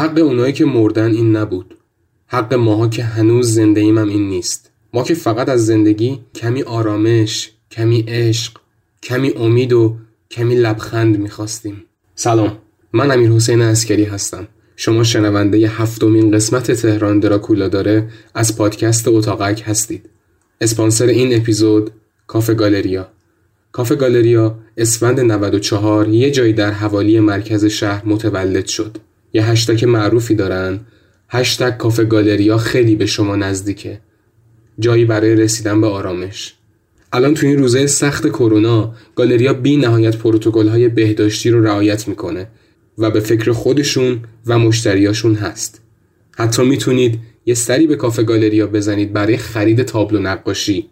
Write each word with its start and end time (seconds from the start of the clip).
حق 0.00 0.18
اونایی 0.18 0.52
که 0.52 0.64
مردن 0.64 1.10
این 1.10 1.36
نبود. 1.36 1.74
حق 2.26 2.54
ماها 2.54 2.88
که 2.88 3.04
هنوز 3.04 3.54
زنده 3.54 3.80
ایم 3.80 3.98
هم 3.98 4.08
این 4.08 4.28
نیست. 4.28 4.70
ما 4.94 5.02
که 5.02 5.14
فقط 5.14 5.48
از 5.48 5.66
زندگی 5.66 6.20
کمی 6.34 6.62
آرامش 6.62 7.50
کمی 7.70 8.04
عشق 8.08 8.52
کمی 9.02 9.30
امید 9.30 9.72
و 9.72 9.96
کمی 10.30 10.54
لبخند 10.54 11.18
می‌خواستیم. 11.18 11.84
سلام. 12.14 12.58
من 12.92 13.10
امیر 13.10 13.30
حسین 13.30 13.62
اسکری 13.62 14.04
هستم. 14.04 14.48
شما 14.76 15.04
شنونده 15.04 15.68
هفتمین 15.68 16.30
قسمت 16.30 16.72
تهران 16.72 17.20
دراکولا 17.20 17.68
داره 17.68 18.08
از 18.34 18.56
پادکست 18.56 19.08
اتاقک 19.08 19.62
هستید. 19.66 20.10
اسپانسر 20.60 21.06
این 21.06 21.36
اپیزود 21.36 21.90
کافه 22.26 22.54
گالریا. 22.54 23.08
کافه 23.72 23.94
گالریا 23.94 24.58
اسفند 24.76 25.20
94 25.20 26.08
یه 26.08 26.30
جایی 26.30 26.52
در 26.52 26.70
حوالی 26.70 27.20
مرکز 27.20 27.64
شهر 27.64 28.02
متولد 28.06 28.66
شد. 28.66 28.98
یه 29.32 29.44
هشتک 29.44 29.84
معروفی 29.84 30.34
دارن. 30.34 30.80
هشتگ 31.28 31.76
کافه 31.76 32.04
گالریا 32.04 32.58
خیلی 32.58 32.96
به 32.96 33.06
شما 33.06 33.36
نزدیکه. 33.36 34.00
جایی 34.78 35.04
برای 35.04 35.36
رسیدن 35.36 35.80
به 35.80 35.86
آرامش. 35.86 36.54
الان 37.12 37.34
تو 37.34 37.46
این 37.46 37.58
روزه 37.58 37.86
سخت 37.86 38.28
کرونا 38.28 38.94
گالریا 39.16 39.52
بی 39.52 39.76
نهایت 39.76 40.16
پروتکل 40.16 40.68
های 40.68 40.88
بهداشتی 40.88 41.50
رو 41.50 41.64
رعایت 41.64 42.08
می‌کنه 42.08 42.48
و 42.98 43.10
به 43.10 43.20
فکر 43.20 43.52
خودشون 43.52 44.20
و 44.46 44.58
مشتریاشون 44.58 45.34
هست. 45.34 45.80
حتی 46.36 46.62
می‌تونید 46.62 47.18
یه 47.46 47.54
سری 47.54 47.86
به 47.86 47.96
کافه 47.96 48.22
گالریا 48.22 48.66
بزنید 48.66 49.12
برای 49.12 49.36
خرید 49.36 49.82
تابلو 49.82 50.18
نقاشی. 50.18 50.86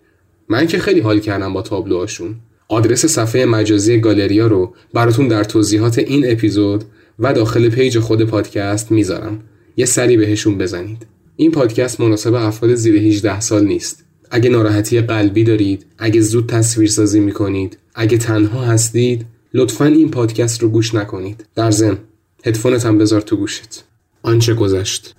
من 0.48 0.66
که 0.66 0.78
خیلی 0.78 1.00
حال 1.00 1.18
کردم 1.20 1.52
با 1.52 1.62
تابلوهاشون. 1.62 2.34
آدرس 2.68 3.06
صفحه 3.06 3.44
مجازی 3.44 4.00
گالریا 4.00 4.46
رو 4.46 4.74
براتون 4.94 5.28
در 5.28 5.44
توضیحات 5.44 5.98
این 5.98 6.30
اپیزود 6.30 6.84
و 7.18 7.32
داخل 7.32 7.68
پیج 7.68 7.98
خود 7.98 8.24
پادکست 8.24 8.92
می‌ذارم. 8.92 9.40
یه 9.76 9.86
سری 9.86 10.16
بهشون 10.16 10.58
بزنید. 10.58 11.06
این 11.36 11.50
پادکست 11.50 12.00
مناسب 12.00 12.34
افراد 12.34 12.74
زیر 12.74 12.94
18 12.94 13.40
سال 13.40 13.64
نیست. 13.64 14.04
اگه 14.30 14.50
ناراحتی 14.50 15.00
قلبی 15.00 15.44
دارید 15.44 15.86
اگه 15.98 16.20
زود 16.20 16.48
تصویر 16.48 16.88
سازی 16.88 17.20
می‌کنید 17.20 17.78
اگه 17.94 18.18
تنها 18.18 18.64
هستید 18.64 19.26
لطفا 19.54 19.84
این 19.84 20.10
پادکست 20.10 20.62
رو 20.62 20.68
گوش 20.68 20.94
نکنید. 20.94 21.44
در 21.54 21.70
ضمن 21.70 21.98
هدفونت 22.44 22.86
هم 22.86 22.98
بذار 22.98 23.20
تو 23.20 23.36
گوشت. 23.36 23.84
آنچه 24.22 24.54
گذشت. 24.54 25.14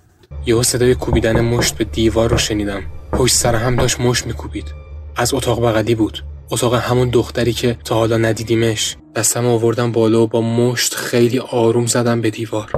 یهو 0.46 0.62
صدای 0.62 0.94
کوبیدن 0.94 1.40
مشت 1.40 1.78
به 1.78 1.84
دیوار 1.84 2.30
رو 2.30 2.38
شنیدم. 2.38 2.82
پشت 3.12 3.34
سر 3.34 3.54
هم 3.54 3.76
داشت 3.76 4.00
مشت 4.00 4.26
میکوبید. 4.26 4.64
از 5.16 5.34
اتاق 5.34 5.66
بغلی 5.66 5.94
بود. 5.94 6.18
اتاق 6.50 6.74
همون 6.74 7.08
دختری 7.08 7.52
که 7.52 7.78
تا 7.84 7.94
حالا 7.94 8.16
ندیدیمش. 8.16 8.96
دستم 9.14 9.46
آوردم 9.46 9.92
بالا 9.92 10.22
و 10.22 10.26
با 10.26 10.40
مشت 10.40 10.94
خیلی 10.94 11.38
آروم 11.38 11.86
زدم 11.86 12.20
به 12.20 12.30
دیوار. 12.30 12.70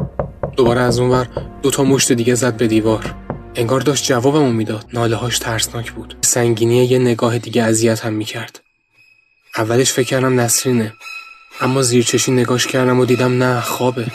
دوباره 0.57 0.81
از 0.81 0.99
اونور 0.99 1.29
دو 1.63 1.71
تا 1.71 1.85
مشت 1.85 2.13
دیگه 2.13 2.35
زد 2.35 2.57
به 2.57 2.67
دیوار. 2.67 3.15
انگار 3.55 3.81
داشت 3.81 4.05
جوابمو 4.05 4.53
می‌داد. 4.53 4.87
ناله 4.93 5.17
هاش 5.17 5.39
ترسناک 5.39 5.93
بود. 5.93 6.17
سنگینی 6.21 6.85
یه 6.85 6.99
نگاه 6.99 7.39
دیگه 7.39 7.63
اذیت 7.63 8.01
هم 8.01 8.13
می‌کرد. 8.13 8.61
اولش 9.57 9.93
فکر 9.93 10.07
کردم 10.07 10.41
نسرینه. 10.41 10.93
اما 11.61 11.83
زیرچشی 11.83 12.33
نگاش 12.33 12.67
کردم 12.67 13.01
و 13.01 13.05
دیدم 13.05 13.43
نه 13.43 13.61
خوابه. 13.61 14.07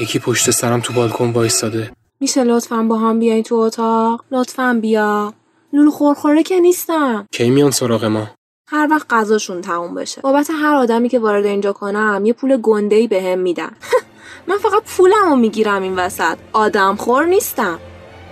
یکی 0.00 0.18
پشت 0.18 0.50
سرم 0.50 0.80
تو 0.80 0.92
بالکن 0.92 1.30
وایستاده. 1.30 1.90
میشه 2.20 2.44
لطفا 2.44 2.82
با 2.82 2.98
هم 2.98 3.18
بیای 3.18 3.42
تو 3.42 3.54
اتاق؟ 3.54 4.24
لطفا 4.30 4.78
بیا. 4.82 5.34
لولو 5.72 5.90
خورخوره 5.90 6.42
که 6.42 6.60
نیستم 6.60 7.26
کی 7.32 7.50
میان 7.50 7.70
سراغ 7.70 8.04
ما؟ 8.04 8.30
هر 8.66 8.88
وقت 8.90 9.06
غذاشون 9.10 9.60
تموم 9.60 9.94
بشه. 9.94 10.20
بابت 10.20 10.50
هر 10.50 10.74
آدمی 10.74 11.08
که 11.08 11.18
وارد 11.18 11.46
اینجا 11.46 11.72
کنم 11.72 12.22
یه 12.24 12.32
پول 12.32 12.56
گنده 12.56 12.96
ای 12.96 13.06
بهم 13.08 13.38
میدن. 13.38 13.70
من 14.48 14.58
فقط 14.58 14.82
پولم 14.96 15.28
رو 15.28 15.36
می‌گیرم 15.36 15.82
این 15.82 15.96
وسط. 15.96 16.36
آدم 16.52 16.96
خور 16.96 17.24
نیستم. 17.24 17.78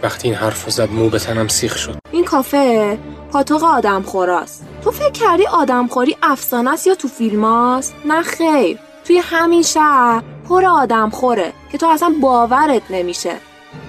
وقتی 0.03 0.29
این 0.29 0.37
حرف 0.37 0.71
زد 0.71 0.91
مو 0.91 1.09
به 1.09 1.19
تنم 1.19 1.49
سیخ 1.49 1.77
شد. 1.77 1.99
این 2.13 2.25
کافه 2.25 2.99
پاتوق 3.33 3.65
آدم 3.65 4.03
خوراست 4.03 4.65
تو 4.85 4.91
فکر 4.91 5.11
کردی 5.11 5.47
آدم 5.47 5.87
خوری 5.87 6.17
افسانه 6.23 6.73
است 6.73 6.87
یا 6.87 6.95
تو 6.95 7.09
فیلم 7.09 7.45
هست؟ 7.45 7.95
نه 8.05 8.23
خیر. 8.23 8.79
توی 9.05 9.19
همین 9.19 9.63
شهر 9.63 10.23
پر 10.49 10.65
آدم 10.65 11.11
خوره 11.11 11.53
که 11.73 11.79
تو 11.79 11.87
اصلا 11.87 12.15
باورت 12.23 12.83
نمیشه. 12.91 13.37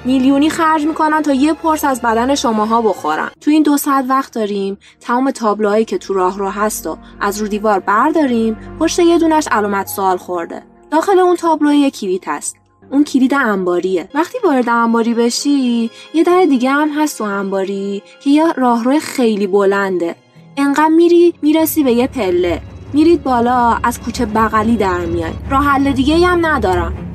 میلیونی 0.06 0.50
خرج 0.50 0.86
می‌کنن 0.86 1.22
تا 1.22 1.34
یه 1.34 1.54
پرس 1.54 1.86
از 1.86 2.02
بدن 2.02 2.36
شماها 2.36 2.82
بخورن. 2.82 3.30
تو 3.42 3.52
این 3.52 3.64
دو 3.64 3.78
ساعت 3.78 4.06
وقت 4.10 4.34
داریم 4.34 4.78
تمام 5.00 5.32
تابلوهایی 5.32 5.86
که 5.86 5.98
تو 5.98 6.14
راه 6.14 6.38
رو 6.38 6.50
هست 6.50 6.88
و 6.88 6.98
از 7.20 7.42
رو 7.42 7.48
دیوار 7.48 7.80
برداریم 7.80 8.58
پشت 8.80 9.00
یه 9.00 9.20
دونش 9.20 9.48
علامت 9.52 9.88
سوال 9.88 10.18
خورده. 10.18 10.64
داخل 10.92 11.20
اون 11.20 11.36
تابلو 11.36 11.74
یه 11.74 11.92
کلیت 11.92 12.28
هست. 12.28 12.56
اون 12.92 13.04
کلید 13.04 13.34
انباریه. 13.34 14.10
وقتی 14.14 14.38
وارد 14.44 14.70
انباری 14.70 15.14
بشی 15.14 15.92
یه 16.14 16.24
در 16.24 16.46
دیگه 16.50 16.72
هم 16.72 16.90
هست 16.90 17.18
تو 17.18 17.24
انباری 17.24 18.04
که 18.24 18.30
یه 18.30 18.54
راهرو 18.54 19.00
خیلی 19.00 19.48
بلنده. 19.48 20.16
انقدر 20.58 20.88
میری 20.88 21.34
می‌رسی 21.42 21.84
به 21.84 21.92
یه 21.92 22.08
پله. 22.08 22.62
میرید 22.94 23.24
بالا 23.24 23.78
از 23.84 24.02
کوچه 24.02 24.26
بغلی 24.26 24.78
در 24.78 25.06
میای. 25.06 25.34
راه 25.50 25.64
حل 25.64 25.92
دیگه 25.92 26.28
هم 26.28 26.46
ندارم. 26.46 27.13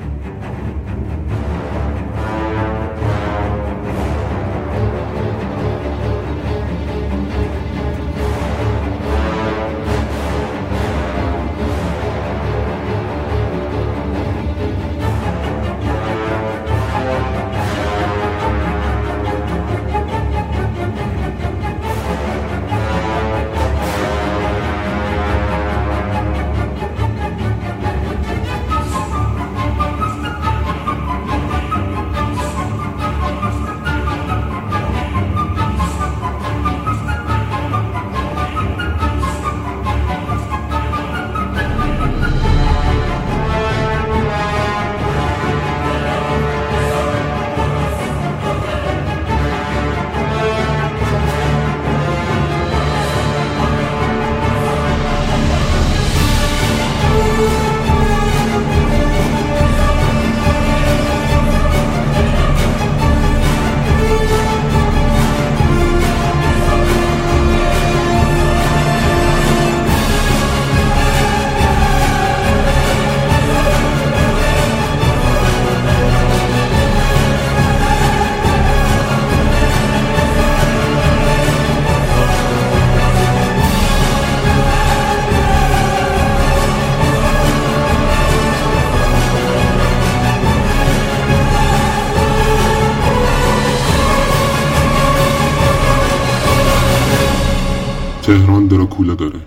دراکولا 98.98 99.14
داره. 99.14 99.46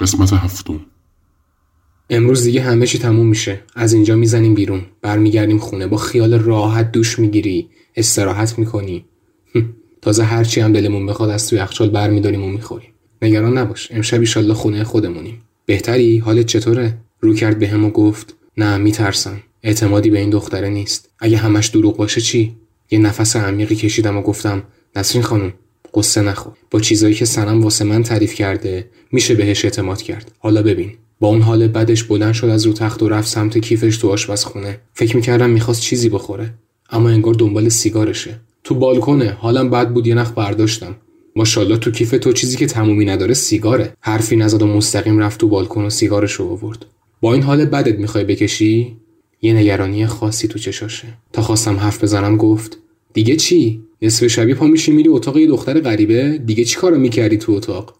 قسمت 0.00 0.32
هفتم. 0.32 0.80
امروز 2.10 2.44
دیگه 2.44 2.62
همه 2.62 2.86
چی 2.86 2.98
تموم 2.98 3.26
میشه. 3.26 3.60
از 3.74 3.92
اینجا 3.92 4.16
می‌زنیم 4.16 4.54
بیرون. 4.54 4.82
برمیگردیم 5.02 5.58
خونه. 5.58 5.86
با 5.86 5.96
خیال 5.96 6.34
راحت 6.34 6.92
دوش 6.92 7.18
می‌گیری. 7.18 7.68
استراحت 7.96 8.58
می‌کنی. 8.58 9.04
تازه 10.02 10.24
هرچی 10.24 10.60
هم 10.60 10.72
دلمون 10.72 11.06
بخواد 11.06 11.30
از 11.30 11.48
توی 11.48 11.58
یخچال 11.58 11.90
برمیداریم 11.90 12.44
و 12.44 12.48
می‌خوریم. 12.48 12.88
نگران 13.22 13.58
نباش. 13.58 13.88
امشب 13.92 14.20
ایشالله 14.20 14.54
خونه 14.54 14.84
خودمونیم. 14.84 15.42
بهتری؟ 15.66 16.18
حالت 16.18 16.46
چطوره؟ 16.46 16.98
رو 17.20 17.34
کرد 17.34 17.58
به 17.58 17.76
و 17.76 17.90
گفت 17.90 18.34
نه 18.56 18.76
میترسم. 18.76 19.42
اعتمادی 19.62 20.10
به 20.10 20.18
این 20.18 20.30
دختره 20.30 20.68
نیست. 20.68 21.10
اگه 21.18 21.36
همش 21.36 21.66
دروغ 21.66 21.96
باشه 21.96 22.20
چی؟ 22.20 22.56
یه 22.90 22.98
نفس 22.98 23.36
عمیقی 23.36 23.74
کشیدم 23.74 24.16
و 24.16 24.22
گفتم 24.22 24.62
نسرین 24.96 25.22
خانم 25.22 25.52
قصه 25.94 26.22
نخور. 26.22 26.52
با 26.70 26.80
چیزایی 26.80 27.14
که 27.14 27.24
سنم 27.24 27.62
واسه 27.62 27.84
من 27.84 28.02
تعریف 28.02 28.34
کرده 28.34 28.90
میشه 29.12 29.34
بهش 29.34 29.64
اعتماد 29.64 30.02
کرد. 30.02 30.32
حالا 30.38 30.62
ببین. 30.62 30.92
با 31.20 31.28
اون 31.28 31.40
حال 31.42 31.68
بدش 31.68 32.04
بلند 32.04 32.34
شد 32.34 32.46
از 32.46 32.66
رو 32.66 32.72
تخت 32.72 33.02
و 33.02 33.08
رفت 33.08 33.28
سمت 33.28 33.58
کیفش 33.58 33.96
تو 33.96 34.10
آشپزخونه. 34.10 34.80
فکر 34.94 35.16
می‌کردم 35.16 35.50
می‌خواست 35.50 35.80
چیزی 35.80 36.08
بخوره. 36.08 36.54
اما 36.90 37.08
انگار 37.08 37.34
دنبال 37.34 37.68
سیگارشه. 37.68 38.40
تو 38.64 38.74
بالکنه 38.74 39.30
حالم 39.30 39.70
بد 39.70 39.88
بود 39.88 40.06
یه 40.06 40.14
نخ 40.14 40.32
برداشتم. 40.32 40.96
ماشاءالله 41.36 41.76
تو 41.76 41.90
کیف 41.90 42.10
تو 42.10 42.32
چیزی 42.32 42.56
که 42.56 42.66
تمومی 42.66 43.04
نداره 43.04 43.34
سیگاره. 43.34 43.92
حرفی 44.00 44.36
نزد 44.36 44.62
و 44.62 44.66
مستقیم 44.66 45.18
رفت 45.18 45.40
تو 45.40 45.48
بالکن 45.48 45.84
و 45.84 45.90
سیگارش 45.90 46.32
رو 46.32 46.48
آورد. 46.48 46.86
با 47.20 47.32
این 47.34 47.42
حال 47.42 47.64
بدت 47.64 47.98
می‌خوای 47.98 48.24
بکشی؟ 48.24 48.96
یه 49.42 49.52
نگرانی 49.52 50.06
خاصی 50.06 50.48
تو 50.48 50.58
چشاشه. 50.58 51.08
تا 51.32 51.42
خواستم 51.42 51.76
حرف 51.76 52.02
بزنم 52.04 52.36
گفت 52.36 52.78
دیگه 53.12 53.36
چی؟ 53.36 53.82
نصف 54.02 54.26
شبی 54.26 54.54
پا 54.54 54.66
میشی 54.66 54.92
میری 54.92 55.08
اتاق 55.08 55.36
یه 55.36 55.46
دختر 55.46 55.80
غریبه. 55.80 56.38
دیگه 56.46 56.64
چی 56.64 56.76
کارو 56.76 56.98
می‌کردی 56.98 57.36
تو 57.36 57.52
اتاق؟ 57.52 57.94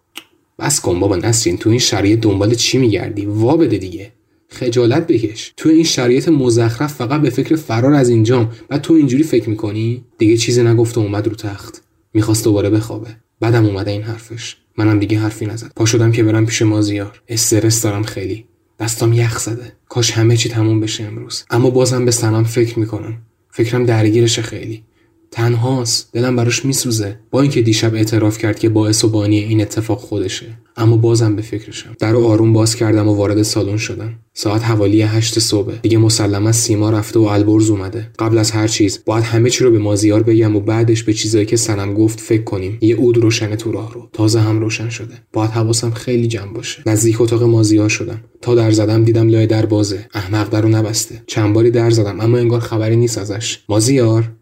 بس 0.59 0.81
کن 0.81 1.01
بابا 1.01 1.17
نسرین 1.17 1.59
تو 1.59 1.71
این 1.71 1.79
شرایط 1.79 2.21
دنبال 2.21 2.55
چی 2.55 2.79
میگردی؟ 2.79 3.27
وا 3.27 3.57
بده 3.57 3.79
دیگه. 3.79 4.13
خجالت 4.49 5.07
بکش. 5.07 5.53
تو 5.57 5.69
این 5.69 5.85
شرایط 5.85 6.29
مزخرف 6.29 6.95
فقط 6.95 7.21
به 7.21 7.31
فکر 7.31 7.57
فرار 7.57 7.95
از 7.95 8.09
اینجام 8.09 8.53
و 8.71 8.79
تو 8.79 8.95
اینجوری 8.95 9.23
فکر 9.23 9.51
می‌کنی؟ 9.51 10.05
دیگه 10.19 10.37
چیزی 10.37 10.63
نگفت 10.63 10.99
و 10.99 11.01
اومد 11.01 11.29
رو 11.29 11.35
تخت. 11.35 11.83
می‌خواست 12.15 12.45
دوباره 12.45 12.71
بخوابه. 12.71 13.09
بعدم 13.41 13.67
اومده 13.67 13.91
این 13.91 14.03
حرفش. 14.03 14.57
منم 14.77 14.99
دیگه 14.99 15.19
حرفی 15.19 15.47
نزد 15.47 15.73
پا 15.77 15.85
شدم 15.85 16.13
که 16.13 16.23
برم 16.23 16.47
پیش 16.47 16.63
مازیار. 16.63 17.23
استرس 17.29 17.83
دارم 17.83 18.03
خیلی. 18.03 18.45
دستام 18.81 19.13
یخ 19.13 19.39
زده. 19.39 19.73
کاش 19.89 20.11
همه 20.11 20.37
چی 20.37 20.49
تموم 20.49 20.81
بشه 20.81 21.05
امروز. 21.05 21.45
اما 21.51 21.71
بازم 21.71 22.05
به 22.05 22.11
سنم 22.11 22.45
فکر 22.45 22.79
می‌کنم. 22.79 23.19
فکرم 23.51 23.87
درگیرشه 23.87 24.43
خیلی. 24.43 24.83
تنهاست. 25.33 26.09
دلم 26.13 26.37
براش 26.37 26.65
میسوزه. 26.65 27.19
با 27.31 27.41
اینکه 27.41 27.63
دیشب 27.63 27.95
اعتراف 27.95 28.39
کرد 28.39 28.59
که 28.59 28.69
باعث 28.69 29.05
و 29.05 29.09
بانی 29.09 29.39
این 29.39 29.61
اتفاق 29.61 29.99
خودشه. 29.99 30.47
اما 30.77 30.97
بازم 30.97 31.37
به 31.37 31.43
فکرشم. 31.43 31.97
در 31.99 32.17
آروم 32.17 32.53
باز 32.53 32.77
کردم 32.77 33.09
و 33.09 33.15
وارد 33.15 33.43
سالن 33.43 33.77
شدم. 33.77 34.15
ساعت 34.35 34.65
حوالی 34.65 35.03
هشت 35.03 35.39
صبح. 35.39 35.73
دیگه 35.83 35.99
مسلما 35.99 36.53
سیما 36.53 36.91
رفته 36.91 37.19
و 37.19 37.23
البرز 37.23 37.71
اومده. 37.71 38.11
قبل 38.19 38.39
از 38.39 38.51
هر 38.51 38.69
چیز 38.69 38.99
باید 39.07 39.25
همه 39.25 39.51
چی 39.51 39.65
رو 39.65 39.71
به 39.71 39.79
مازیار 39.79 40.23
بگم 40.23 40.57
و 40.57 40.61
بعدش 40.61 41.03
به 41.03 41.13
چیزایی 41.13 41.47
که 41.47 41.57
سنم 41.57 41.95
گفت 41.95 42.21
فکر 42.21 42.43
کنیم. 42.45 42.79
یه 42.81 42.95
اود 42.95 43.19
روشن 43.19 43.57
تو 43.57 43.73
راه 43.73 43.95
رو. 43.95 44.09
تازه 44.13 44.41
هم 44.41 44.61
روشن 44.61 44.89
شده. 44.89 45.15
باید 45.33 45.51
حواسم 45.51 45.91
خیلی 45.91 46.29
جمع 46.29 46.53
باشه. 46.53 46.83
نزدیک 46.87 47.21
اتاق 47.21 47.43
مازیار 47.43 47.89
شدم. 47.89 48.21
تا 48.41 48.55
در 48.55 48.71
زدم 48.71 49.05
دیدم 49.05 49.29
لای 49.29 49.47
در 49.47 49.67
بازه 49.67 50.07
احمق 50.15 50.49
در 50.49 50.61
رو 50.61 50.69
نبسته. 50.69 51.23
چند 51.27 51.55
باری 51.55 51.71
در 51.71 51.91
زدم 51.91 52.21
اما 52.21 52.39
انگار 52.39 52.61
خبری 52.61 52.97
نیست 52.97 53.19
ازش. 53.19 53.59
مازیار؟ 53.69 54.33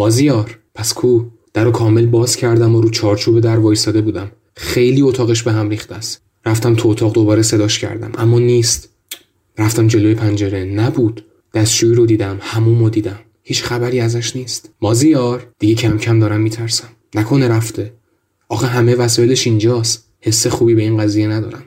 مازیار 0.00 0.58
پس 0.74 0.92
کو؟ 0.92 1.22
در 1.54 1.64
رو 1.64 1.70
کامل 1.70 2.06
باز 2.06 2.36
کردم 2.36 2.74
و 2.74 2.80
رو 2.80 2.90
چارچوب 2.90 3.40
در 3.40 3.58
وایساده 3.58 4.00
بودم. 4.00 4.32
خیلی 4.56 5.02
اتاقش 5.02 5.42
به 5.42 5.52
هم 5.52 5.68
ریخته 5.68 5.94
است. 5.94 6.22
رفتم 6.46 6.74
تو 6.74 6.88
اتاق 6.88 7.12
دوباره 7.12 7.42
صداش 7.42 7.78
کردم. 7.78 8.12
اما 8.18 8.38
نیست. 8.38 8.88
رفتم 9.58 9.86
جلوی 9.86 10.14
پنجره. 10.14 10.64
نبود. 10.64 11.24
دستشویی 11.54 11.94
رو 11.94 12.06
دیدم. 12.06 12.38
هموم 12.40 12.84
رو 12.84 12.90
دیدم. 12.90 13.18
هیچ 13.42 13.62
خبری 13.62 14.00
ازش 14.00 14.36
نیست. 14.36 14.70
مازیار؟ 14.82 15.46
دیگه 15.58 15.74
کم 15.74 15.98
کم 15.98 16.18
دارم 16.20 16.40
میترسم. 16.40 16.88
نکنه 17.14 17.48
رفته. 17.48 17.92
آخه 18.48 18.66
همه 18.66 18.94
وسایلش 18.94 19.46
اینجاست. 19.46 20.04
حس 20.20 20.46
خوبی 20.46 20.74
به 20.74 20.82
این 20.82 20.98
قضیه 20.98 21.28
ندارم. 21.28 21.62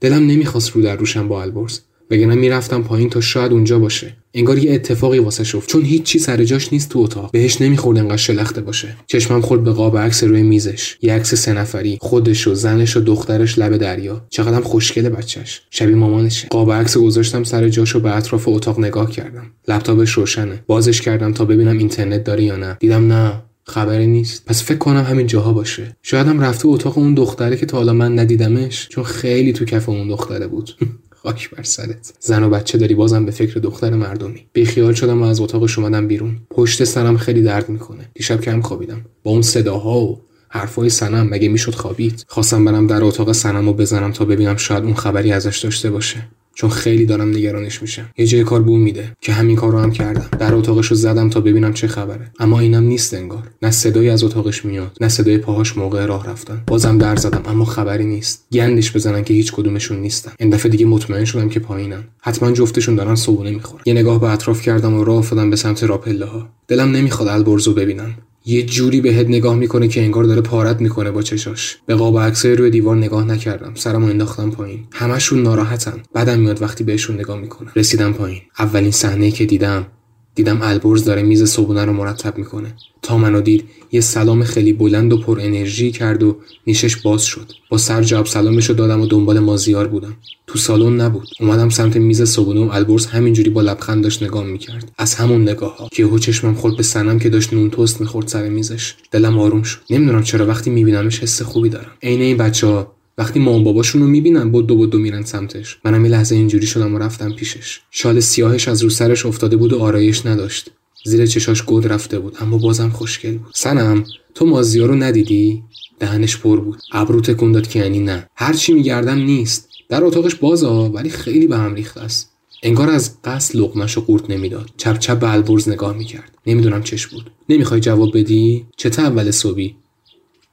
دلم 0.00 0.26
نمی‌خواست 0.26 0.70
رو 0.70 0.82
در 0.82 0.96
روشم 0.96 1.28
با 1.28 1.42
البرز. 1.42 1.80
وگرنه 2.10 2.34
می‌رفتم 2.34 2.82
پایین 2.82 3.10
تا 3.10 3.20
شاید 3.20 3.52
اونجا 3.52 3.78
باشه. 3.78 4.16
انگار 4.36 4.58
یه 4.58 4.72
اتفاقی 4.74 5.18
واسه 5.18 5.44
شفت. 5.44 5.68
چون 5.68 5.82
هیچ 5.82 6.02
چی 6.02 6.18
سر 6.18 6.44
جاش 6.44 6.72
نیست 6.72 6.88
تو 6.88 6.98
اتاق. 6.98 7.30
بهش 7.30 7.60
نمی‌خورد 7.60 7.98
انقدر 7.98 8.16
شلخته 8.16 8.60
باشه. 8.60 8.96
چشمم 9.06 9.40
خورد 9.40 9.64
به 9.64 9.72
قاب 9.72 9.98
عکس 9.98 10.24
روی 10.24 10.42
میزش. 10.42 10.96
یه 11.02 11.12
عکس 11.12 11.34
سه 11.34 11.52
نفری. 11.52 11.98
خودش 12.00 12.48
و 12.48 12.54
زنش 12.54 12.96
و 12.96 13.00
دخترش 13.00 13.58
لب 13.58 13.76
دریا. 13.76 14.26
چقدرم 14.30 14.62
خوشگله 14.62 15.10
بچهش. 15.10 15.62
شبیه 15.70 15.94
مامانشه. 15.96 16.48
قاب 16.48 16.72
عکس 16.72 16.96
گذاشتم 16.96 17.44
سر 17.44 17.68
جاش 17.68 17.96
و 17.96 18.00
به 18.00 18.16
اطراف 18.16 18.48
اتاق 18.48 18.78
نگاه 18.80 19.10
کردم. 19.10 19.50
لپتاپش 19.68 20.12
روشنه. 20.12 20.62
بازش 20.66 21.00
کردم 21.00 21.32
تا 21.32 21.44
ببینم 21.44 21.78
اینترنت 21.78 22.24
داره 22.24 22.42
یا 22.42 22.56
نه. 22.56 22.76
دیدم 22.80 23.12
نه. 23.12 23.42
خبری 23.68 24.06
نیست. 24.06 24.44
پس 24.44 24.62
فکر 24.62 24.78
کنم 24.78 25.02
همین 25.02 25.26
جاها 25.26 25.52
باشه. 25.52 25.96
شاید 26.02 26.26
هم 26.26 26.40
رفته 26.40 26.68
اتاق 26.68 26.98
اون 26.98 27.14
دختره 27.14 27.56
که 27.56 27.66
تا 27.66 27.76
حالا 27.76 27.92
من 27.92 28.18
ندیدمش. 28.18 28.88
چون 28.88 29.04
خیلی 29.04 29.52
تو 29.52 29.64
کف 29.64 29.88
اون 29.88 30.08
دختره 30.08 30.46
بود. 30.46 30.70
خاک 31.26 31.50
بر 31.50 31.62
سرت. 31.62 32.12
زن 32.20 32.42
و 32.42 32.50
بچه 32.50 32.78
داری 32.78 32.94
بازم 32.94 33.24
به 33.24 33.32
فکر 33.32 33.60
دختر 33.60 33.90
مردمی. 33.90 34.46
بیخیال 34.52 34.94
شدم 34.94 35.22
و 35.22 35.24
از 35.24 35.40
اتاقش 35.40 35.78
اومدم 35.78 36.08
بیرون. 36.08 36.38
پشت 36.50 36.84
سرم 36.84 37.16
خیلی 37.16 37.42
درد 37.42 37.68
می‌کنه. 37.68 38.10
دیشب 38.14 38.40
کم 38.40 38.60
خوابیدم. 38.60 39.04
با 39.22 39.30
اون 39.30 39.42
صداها 39.42 40.00
و 40.00 40.20
حرفای 40.48 40.88
سنم 40.88 41.28
مگه 41.30 41.48
می‌شد 41.48 41.74
خوابید؟ 41.74 42.24
خواستم 42.28 42.64
برم 42.64 42.86
در 42.86 43.04
اتاق 43.04 43.32
سنم 43.32 43.68
و 43.68 43.72
بزنم 43.72 44.12
تا 44.12 44.24
ببینم 44.24 44.56
شاید 44.56 44.84
اون 44.84 44.94
خبری 44.94 45.32
ازش 45.32 45.58
داشته 45.58 45.90
باشه. 45.90 46.28
چون 46.56 46.70
خیلی 46.70 47.06
دارم 47.06 47.28
نگرانش 47.28 47.82
میشم. 47.82 48.08
یه 48.18 48.26
جای 48.26 48.44
کار 48.44 48.62
بوم 48.62 48.80
میده 48.80 49.12
که 49.20 49.32
همین 49.32 49.56
کار 49.56 49.72
رو 49.72 49.78
هم 49.78 49.90
کردم. 49.90 50.38
در 50.38 50.54
اتاقش 50.54 50.86
رو 50.86 50.96
زدم 50.96 51.30
تا 51.30 51.40
ببینم 51.40 51.72
چه 51.72 51.86
خبره. 51.86 52.30
اما 52.38 52.60
اینم 52.60 52.84
نیست 52.84 53.14
انگار. 53.14 53.50
نه 53.62 53.70
صدایی 53.70 54.08
از 54.08 54.24
اتاقش 54.24 54.64
میاد 54.64 54.96
نه 55.00 55.08
صدای 55.08 55.38
پاهاش 55.38 55.76
موقع 55.76 56.06
راه 56.06 56.26
رفتن. 56.26 56.62
بازم 56.66 56.98
در 56.98 57.16
زدم 57.16 57.42
اما 57.46 57.64
خبری 57.64 58.06
نیست. 58.06 58.46
گندش 58.52 58.96
بزنن 58.96 59.24
که 59.24 59.34
هیچ 59.34 59.52
کدومشون 59.52 59.98
نیستن. 59.98 60.32
این 60.38 60.50
دفعه 60.50 60.70
دیگه 60.70 60.86
مطمئن 60.86 61.24
شدم 61.24 61.48
که 61.48 61.60
پایینن. 61.60 62.04
حتما 62.20 62.52
جفتشون 62.52 62.94
دارن 62.94 63.14
صبونه 63.14 63.50
می‌خورن. 63.50 63.82
یه 63.86 63.94
نگاه 63.94 64.20
به 64.20 64.30
اطراف 64.30 64.62
کردم 64.62 64.94
و 64.94 65.04
راه 65.04 65.16
افتادم 65.16 65.50
به 65.50 65.56
سمت 65.56 65.84
راپله 65.84 66.26
ها 66.26 66.48
دلم 66.68 66.90
نمی‌خواد 66.90 67.28
البرزو 67.28 67.74
ببینم 67.74 68.14
یه 68.48 68.62
جوری 68.62 69.00
بهت 69.00 69.26
نگاه 69.26 69.54
می‌کنه 69.54 69.88
که 69.88 70.02
انگار 70.02 70.24
داره 70.24 70.40
پارت 70.40 70.80
می‌کنه 70.80 71.10
با 71.10 71.22
چشاش. 71.22 71.78
به 71.86 71.94
قاب 71.94 72.18
عکسای 72.18 72.56
روی 72.56 72.70
دیوار 72.70 72.96
نگاه 72.96 73.24
نکردم. 73.24 73.72
سرمو 73.74 74.06
انداختم 74.06 74.50
پایین. 74.50 74.84
همشون 74.92 75.42
ناراحتن. 75.42 76.02
بعدم 76.12 76.38
میاد 76.40 76.62
وقتی 76.62 76.84
بهشون 76.84 77.16
نگاه 77.16 77.40
می‌کنم 77.40 77.72
رسیدم 77.76 78.12
پایین. 78.12 78.40
اولین 78.58 78.90
صحنه 78.90 79.30
که 79.30 79.46
دیدم 79.46 79.86
دیدم 80.36 80.62
البرز 80.62 81.04
داره 81.04 81.22
میز 81.22 81.44
صبونه 81.44 81.84
رو 81.84 81.92
مرتب 81.92 82.38
می‌کنه. 82.38 82.74
تا 83.02 83.18
منو 83.18 83.40
دید 83.40 83.64
یه 83.92 84.00
سلام 84.00 84.44
خیلی 84.44 84.72
بلند 84.72 85.12
و 85.12 85.18
پر 85.18 85.40
انرژی 85.40 85.90
کرد 85.92 86.22
و 86.22 86.36
نیشش 86.66 86.96
باز 86.96 87.22
شد. 87.22 87.52
با 87.68 87.78
سر 87.78 88.02
جواب 88.02 88.26
سلامشو 88.26 88.72
دادم 88.72 89.00
و 89.00 89.06
دنبال 89.06 89.38
مازیار 89.38 89.88
بودم. 89.88 90.16
تو 90.46 90.58
سالن 90.58 91.00
نبود. 91.00 91.28
اومدم 91.40 91.68
سمت 91.68 91.96
میز 91.96 92.22
صبونه 92.22 92.60
و 92.60 92.70
البرز 92.72 93.06
همینجوری 93.06 93.50
با 93.50 93.60
لبخند 93.60 94.02
داشت 94.02 94.22
نگاه 94.22 94.44
می‌کرد. 94.44 94.92
از 94.98 95.14
همون 95.14 95.42
نگاه 95.42 95.76
ها 95.76 95.88
که 95.92 96.02
یهو 96.02 96.18
چشمم 96.18 96.54
خورد 96.54 96.76
به 96.76 96.82
سنم 96.82 97.18
که 97.18 97.28
داشت 97.28 97.52
نون 97.52 97.70
توست 97.70 98.00
می‌خورد 98.00 98.28
سر 98.28 98.48
میزش. 98.48 98.94
دلم 99.10 99.38
آروم 99.38 99.62
شد. 99.62 99.78
نمی‌دونم 99.90 100.22
چرا 100.22 100.46
وقتی 100.46 100.70
میبینمش 100.70 101.20
حس 101.20 101.42
خوبی 101.42 101.68
دارم. 101.68 101.90
عین 102.02 102.20
این 102.20 102.36
بچه 102.36 102.66
ها 102.66 102.95
وقتی 103.18 103.40
مام 103.40 103.64
باباشون 103.64 104.02
رو 104.02 104.08
می‌بینن 104.08 104.52
بدو 104.52 104.76
بدو 104.76 104.98
میرن 104.98 105.22
سمتش. 105.22 105.78
منم 105.84 106.04
یه 106.04 106.10
لحظه 106.10 106.34
اینجوری 106.34 106.66
شدم 106.66 106.94
و 106.94 106.98
رفتم 106.98 107.32
پیشش. 107.32 107.80
شال 107.90 108.20
سیاهش 108.20 108.68
از 108.68 108.82
رو 108.82 108.90
سرش 108.90 109.26
افتاده 109.26 109.56
بود 109.56 109.72
و 109.72 109.78
آرایش 109.78 110.26
نداشت. 110.26 110.70
زیر 111.04 111.26
چشاش 111.26 111.62
گود 111.62 111.86
رفته 111.86 112.18
بود 112.18 112.36
اما 112.40 112.58
بازم 112.58 112.88
خوشگل 112.88 113.38
بود. 113.38 113.52
سنم 113.54 114.04
تو 114.34 114.46
مازیا 114.46 114.86
رو 114.86 114.94
ندیدی؟ 114.94 115.62
دهنش 116.00 116.36
پر 116.36 116.60
بود. 116.60 116.82
ابرو 116.92 117.20
تکون 117.20 117.52
داد 117.52 117.68
که 117.68 117.78
یعنی 117.78 117.98
نه. 117.98 118.26
هرچی 118.34 118.72
میگردم 118.72 119.18
نیست. 119.18 119.68
در 119.88 120.04
اتاقش 120.04 120.34
بازا 120.34 120.90
ولی 120.90 121.10
خیلی 121.10 121.46
به 121.46 121.56
هم 121.56 121.74
ریخته 121.74 122.00
است. 122.00 122.30
انگار 122.62 122.90
از 122.90 123.22
قصد 123.24 123.56
لقمش 123.56 123.98
و 123.98 124.00
قورت 124.00 124.30
نمی‌داد. 124.30 124.70
چپ 124.76 124.98
چپ 124.98 125.18
به 125.18 125.32
البرز 125.32 125.68
نگاه 125.68 125.96
می‌کرد. 125.96 126.32
نمی‌دونم 126.46 126.82
چش 126.82 127.06
بود. 127.06 127.30
نمی‌خوای 127.48 127.80
جواب 127.80 128.18
بدی؟ 128.18 128.66
چه 128.76 128.90
اول 128.98 129.30
صبحی؟ 129.30 129.76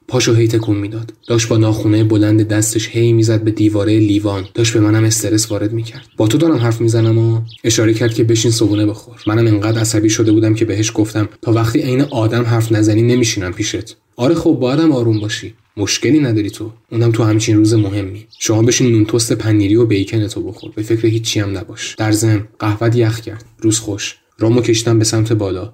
پاشو 0.07 0.33
هی 0.33 0.47
تکون 0.47 0.77
می‌داد. 0.77 1.13
داشت 1.27 1.47
با 1.47 1.57
ناخونه 1.57 2.03
بلند 2.03 2.47
دستش 2.47 2.89
هی 2.89 3.13
می‌زد 3.13 3.43
به 3.43 3.51
دیواره 3.51 3.99
لیوان. 3.99 4.45
داشت 4.53 4.73
به 4.73 4.79
منم 4.79 5.03
استرس 5.03 5.51
وارد 5.51 5.73
می‌کرد. 5.73 6.07
با 6.17 6.27
تو 6.27 6.37
دارم 6.37 6.57
حرف 6.57 6.81
می‌زنم 6.81 7.17
و 7.17 7.41
اشاره 7.63 7.93
کرد 7.93 8.13
که 8.13 8.23
بشین 8.23 8.51
صبونه 8.51 8.85
بخور. 8.85 9.21
منم 9.27 9.47
انقدر 9.47 9.79
عصبی 9.79 10.09
شده 10.09 10.31
بودم 10.31 10.53
که 10.53 10.65
بهش 10.65 10.91
گفتم 10.95 11.29
تا 11.41 11.51
وقتی 11.51 11.81
عین 11.81 12.01
آدم 12.01 12.43
حرف 12.43 12.71
نزنی 12.71 13.01
نمیشینم 13.01 13.53
پیشت. 13.53 13.97
آره 14.15 14.35
خب 14.35 14.51
بایدم 14.51 14.91
آروم 14.91 15.19
باشی. 15.19 15.53
مشکلی 15.77 16.19
نداری 16.19 16.49
تو. 16.49 16.71
اونم 16.91 17.11
تو 17.11 17.23
همچین 17.23 17.57
روز 17.57 17.73
مهمی. 17.73 18.27
شما 18.39 18.61
بشین 18.61 18.91
نون 18.91 19.05
توست 19.05 19.33
پنیری 19.33 19.75
و 19.75 19.85
بیکن 19.85 20.27
تو 20.27 20.43
بخور. 20.43 20.71
به 20.75 20.83
فکر 20.83 21.07
هیچی 21.07 21.39
هم 21.39 21.57
نباش. 21.57 21.95
در 21.95 22.11
ضمن 22.11 22.47
قهوت 22.59 22.95
یخ 22.95 23.19
کرد. 23.19 23.45
روز 23.59 23.79
خوش. 23.79 24.15
رامو 24.39 24.61
کشتم 24.61 24.99
به 24.99 25.05
سمت 25.05 25.33
بالا. 25.33 25.73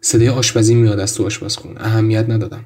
صدای 0.00 0.28
آشپزی 0.28 0.74
میاد 0.74 1.00
از 1.00 1.14
تو 1.14 1.24
آشپزخونه. 1.26 1.80
اهمیت 1.80 2.26
ندادم. 2.28 2.64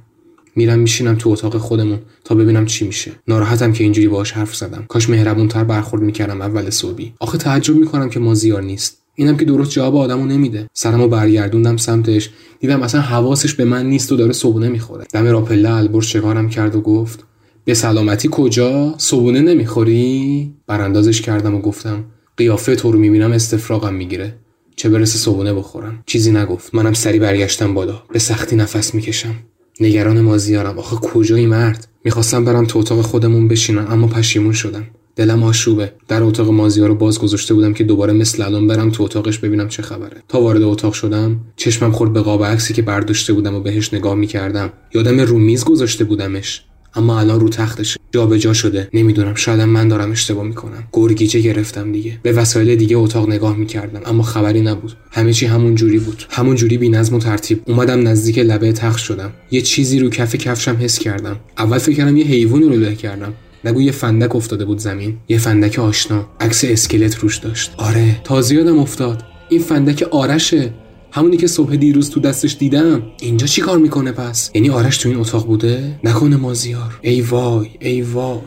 میرم 0.56 0.78
میشینم 0.78 1.14
تو 1.14 1.30
اتاق 1.30 1.56
خودمون 1.56 1.98
تا 2.24 2.34
ببینم 2.34 2.66
چی 2.66 2.86
میشه. 2.86 3.12
ناراحتم 3.28 3.72
که 3.72 3.84
اینجوری 3.84 4.08
باهاش 4.08 4.32
حرف 4.32 4.56
زدم. 4.56 4.84
کاش 4.88 5.10
مهربونتر 5.10 5.64
برخورد 5.64 6.02
می‌کردم 6.02 6.40
اول 6.40 6.70
صبحی. 6.70 7.14
آخه 7.20 7.38
تعجب 7.38 7.76
می‌کنم 7.76 8.10
که 8.10 8.20
مازیار 8.20 8.62
نیست. 8.62 8.98
اینم 9.14 9.36
که 9.36 9.44
درست 9.44 9.70
جواب 9.70 9.96
آدمو 9.96 10.26
نمیده. 10.26 10.66
سرمو 10.72 11.08
برگردوندم 11.08 11.76
سمتش. 11.76 12.30
دیدم 12.60 12.82
اصلا 12.82 13.00
حواسش 13.00 13.54
به 13.54 13.64
من 13.64 13.86
نیست 13.86 14.12
و 14.12 14.16
داره 14.16 14.32
صبونه 14.32 14.68
می‌خوره. 14.68 15.04
دم 15.12 15.26
راپله 15.26 15.70
البرز 15.70 16.06
شکارم 16.06 16.48
کرد 16.48 16.76
و 16.76 16.80
گفت 16.80 17.24
به 17.64 17.74
سلامتی 17.74 18.28
کجا؟ 18.32 18.94
صبونه 18.98 19.40
نمی‌خوری؟ 19.40 20.52
براندازش 20.66 21.20
کردم 21.20 21.54
و 21.54 21.60
گفتم 21.60 22.04
قیافه 22.36 22.76
تو 22.76 22.92
رو 22.92 22.98
می‌بینم 22.98 23.32
استفراغم 23.32 23.94
می‌گیره. 23.94 24.34
چه 24.76 24.88
برسه 24.88 25.18
صبونه 25.18 25.54
بخورم. 25.54 26.02
چیزی 26.06 26.32
نگفت. 26.32 26.74
منم 26.74 26.92
سری 26.92 27.18
برگشتم 27.18 27.74
بالا. 27.74 28.02
به 28.12 28.18
سختی 28.18 28.56
نفس 28.56 28.94
می‌کشم. 28.94 29.34
نگران 29.80 30.20
مازیارم 30.20 30.78
آخه 30.78 30.96
کجایی 30.96 31.46
مرد؟ 31.46 31.88
می‌خواستم 32.04 32.44
برم 32.44 32.64
تو 32.64 32.78
اتاق 32.78 33.00
خودمون 33.00 33.48
بشینم 33.48 33.86
اما 33.90 34.06
پشیمون 34.06 34.52
شدم. 34.52 34.86
دلم 35.16 35.42
آشوبه. 35.42 35.92
در 36.08 36.22
اتاق 36.22 36.50
مازیار 36.50 36.88
رو 36.88 36.94
باز 36.94 37.18
گذاشته 37.18 37.54
بودم 37.54 37.74
که 37.74 37.84
دوباره 37.84 38.12
مثل 38.12 38.42
الان 38.42 38.66
برم 38.66 38.90
تو 38.90 39.02
اتاقش 39.02 39.38
ببینم 39.38 39.68
چه 39.68 39.82
خبره. 39.82 40.22
تا 40.28 40.40
وارد 40.40 40.62
اتاق 40.62 40.92
شدم 40.92 41.40
چشمم 41.56 41.92
خورد 41.92 42.12
به 42.12 42.20
قاب 42.20 42.44
عکسی 42.44 42.74
که 42.74 42.82
برداشته 42.82 43.32
بودم 43.32 43.54
و 43.54 43.60
بهش 43.60 43.94
نگاه 43.94 44.14
می‌کردم. 44.14 44.72
یادم 44.94 45.20
رو 45.20 45.38
میز 45.38 45.64
گذاشته 45.64 46.04
بودمش. 46.04 46.64
اما 46.96 47.20
الان 47.20 47.40
رو 47.40 47.48
تختش 47.48 47.98
جابجا 48.12 48.52
شده. 48.52 48.88
نمی‌دونم 48.94 49.34
شاید 49.34 49.60
من 49.60 49.88
دارم 49.88 50.10
اشتباه 50.10 50.44
می‌کنم. 50.44 50.88
گرگیجه 50.92 51.40
گرفتم 51.40 51.92
دیگه. 51.92 52.18
به 52.22 52.32
وسایل 52.32 52.76
دیگه 52.76 52.96
اتاق 52.96 53.28
نگاه 53.28 53.56
می‌کردم 53.56 54.00
اما 54.06 54.22
خبری 54.22 54.60
نبود. 54.60 54.92
همه 55.10 55.32
چی 55.32 55.46
همون 55.46 55.74
جوری 55.74 55.98
بود. 55.98 56.24
همون 56.30 56.56
جوری 56.56 56.78
بی 56.78 56.88
نظم 56.88 57.16
و 57.16 57.18
ترتیب. 57.18 57.60
اومدم 57.66 58.08
نزدیک 58.08 58.38
لبه 58.38 58.72
تخت 58.72 58.98
شدم. 58.98 59.32
یه 59.50 59.60
چیزی 59.60 59.98
رو 59.98 60.10
کف 60.10 60.34
کفشم 60.34 60.76
حس 60.80 60.98
کردم. 60.98 61.36
اول 61.58 61.78
فکر 61.78 61.96
کردم 61.96 62.16
یه 62.16 62.24
حیوانی 62.24 62.64
رو 62.64 62.76
له 62.76 62.94
کردم. 62.94 63.34
نگو 63.64 63.82
یه 63.82 63.92
فندک 63.92 64.36
افتاده 64.36 64.64
بود 64.64 64.78
زمین. 64.78 65.16
یه 65.28 65.38
فندک 65.38 65.78
آشنا. 65.78 66.26
عکس 66.40 66.64
اسکلت 66.64 67.18
روش 67.18 67.36
داشت. 67.36 67.72
آره 67.76 68.20
تازه 68.24 68.54
یادم 68.54 68.78
افتاد. 68.78 69.22
این 69.48 69.60
فندک 69.60 70.02
آرشه. 70.02 70.74
همونی 71.16 71.36
که 71.36 71.46
صبح 71.46 71.76
دیروز 71.76 72.10
تو 72.10 72.20
دستش 72.20 72.56
دیدم. 72.58 73.02
اینجا 73.20 73.46
چی 73.46 73.60
کار 73.60 73.78
می‌کنه 73.78 74.12
پس؟ 74.12 74.50
یعنی 74.54 74.70
آرش 74.70 74.98
تو 74.98 75.08
این 75.08 75.18
اتاق 75.18 75.46
بوده؟ 75.46 76.00
نکنه 76.04 76.36
مازیار 76.36 76.98
ای 77.02 77.20
وای 77.20 77.70
ای 77.80 78.02
وای. 78.02 78.38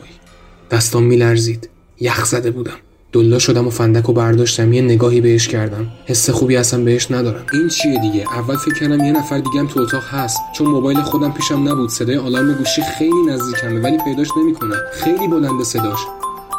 دستام 0.70 1.02
میلرزید. 1.02 1.68
یخ 2.00 2.24
زده 2.24 2.50
بودم. 2.50 2.72
دلا 3.12 3.38
شدم 3.38 3.66
و 3.66 3.70
فندک 3.70 4.08
و 4.08 4.12
برداشتم. 4.12 4.72
یه 4.72 4.82
نگاهی 4.82 5.20
بهش 5.20 5.48
کردم. 5.48 5.88
حس 6.06 6.30
خوبی 6.30 6.56
اصلا 6.56 6.84
بهش 6.84 7.10
ندارم. 7.10 7.46
این 7.52 7.68
چیه 7.68 8.00
دیگه؟ 8.00 8.24
اول 8.32 8.56
فکر 8.56 8.74
کردم 8.74 9.04
یه 9.04 9.12
نفر 9.12 9.38
دیگه 9.38 9.66
تو 9.66 9.80
اتاق 9.80 10.04
هست. 10.04 10.38
چون 10.56 10.66
موبایل 10.66 11.00
خودم 11.00 11.32
پیشم 11.32 11.68
نبود. 11.68 11.90
صدای 11.90 12.16
آلارم 12.16 12.52
گوشی 12.52 12.82
خیلی 12.98 13.22
نزدیکمه 13.28 13.80
ولی 13.80 13.98
پیداش 14.04 14.28
نمی‌کنم 14.42 14.76
خیلی 14.92 15.28
بلنده 15.28 15.64
صداش. 15.64 16.00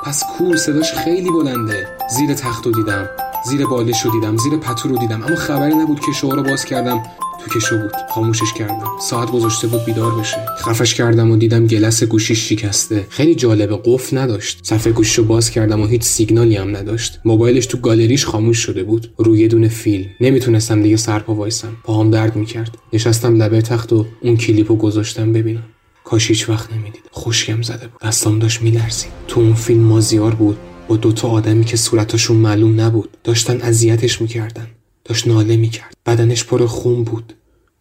پس 0.06 0.24
کور 0.38 0.56
صداش 0.56 0.94
خیلی 0.94 1.30
بلنده. 1.30 1.88
زیر 2.18 2.34
تختو 2.34 2.72
دیدم. 2.72 3.10
زیر 3.46 3.66
بالش 3.66 4.02
رو 4.02 4.12
دیدم 4.12 4.38
زیر 4.38 4.58
پتو 4.58 4.90
رو 4.90 4.98
دیدم 4.98 5.24
اما 5.24 5.36
خبری 5.36 5.76
نبود 5.76 6.00
که 6.00 6.12
شوها 6.12 6.34
رو 6.34 6.44
باز 6.44 6.66
کردم. 6.66 7.04
تو 7.40 7.60
کشو 7.60 7.78
بود 7.78 7.92
خاموشش 8.10 8.54
کردم. 8.58 8.88
ساعت 9.02 9.32
گذاشته 9.32 9.68
بود 9.68 9.86
بیدار 9.86 10.12
بشه. 10.12 10.38
خفش 10.62 10.94
کردم 10.94 11.32
و 11.32 11.38
دیدم 11.38 11.68
گلس 11.68 12.04
گوشیش 12.04 12.50
شکسته. 12.50 13.08
خیلی 13.10 13.36
جالبه 13.36 13.80
قفل 13.84 14.18
نداشت. 14.18 14.60
صفحه 14.64 14.94
گوشیش 14.94 15.18
رو 15.18 15.24
باز 15.24 15.50
کردم 15.50 15.82
و 15.82 15.86
هیچ 15.86 16.04
سیگنالی 16.04 16.56
هم 16.56 16.78
نداشت. 16.78 17.20
موبایلش 17.26 17.66
تو 17.66 17.78
گالریش 17.78 18.26
خاموش 18.26 18.58
شده 18.58 18.84
بود. 18.84 19.12
روی 19.18 19.48
دونه 19.48 19.68
فیلم. 19.68 20.06
نمی‌تونستم 20.22 20.84
دیگه 20.84 20.98
سرپا 20.98 21.34
وایسم. 21.34 21.76
پاهام 21.84 22.12
درد 22.12 22.36
می‌کرد. 22.36 22.78
نشستم 22.94 23.42
لبه 23.42 23.62
تخت 23.62 23.94
و 23.94 24.06
اون 24.22 24.38
کلیپو 24.38 24.76
گذاشتم 24.76 25.34
ببینم. 25.34 25.64
کاش 26.04 26.30
هیچ 26.30 26.50
وقت 26.50 26.74
نمی‌دید 26.74 27.04
خوشگم 27.12 27.62
زده 27.62 27.88
بود. 27.88 28.02
دستام 28.02 28.40
داشت 28.40 28.62
میلرزید. 28.62 29.12
تو 29.28 29.42
اون 29.42 29.54
فیلم 29.54 29.84
مازیار 29.84 30.36
بود. 30.36 30.58
با 30.90 30.98
دوتا 30.98 31.28
آدمی 31.28 31.66
که 31.66 31.78
صورتاشون 31.78 32.38
معلوم 32.38 32.82
نبود 32.82 33.18
داشتن 33.24 33.62
اذیتش 33.62 34.22
می‌کردن 34.22 34.68
داشت 35.04 35.28
ناله 35.28 35.58
می‌کرد. 35.58 35.94
بدنش 36.06 36.44
پر 36.44 36.66
خون 36.66 37.04
بود. 37.04 37.34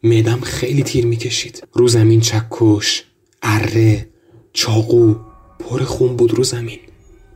معدم 0.03 0.41
خیلی 0.41 0.83
تیر 0.83 1.07
می‌کشید. 1.07 1.67
رو 1.73 1.89
زمین 1.89 2.21
چکش 2.21 3.05
اره 3.43 4.09
چاقو 4.53 5.15
پر 5.59 5.85
خون 5.85 6.17
بود 6.17 6.35
رو 6.35 6.45
زمین. 6.45 6.79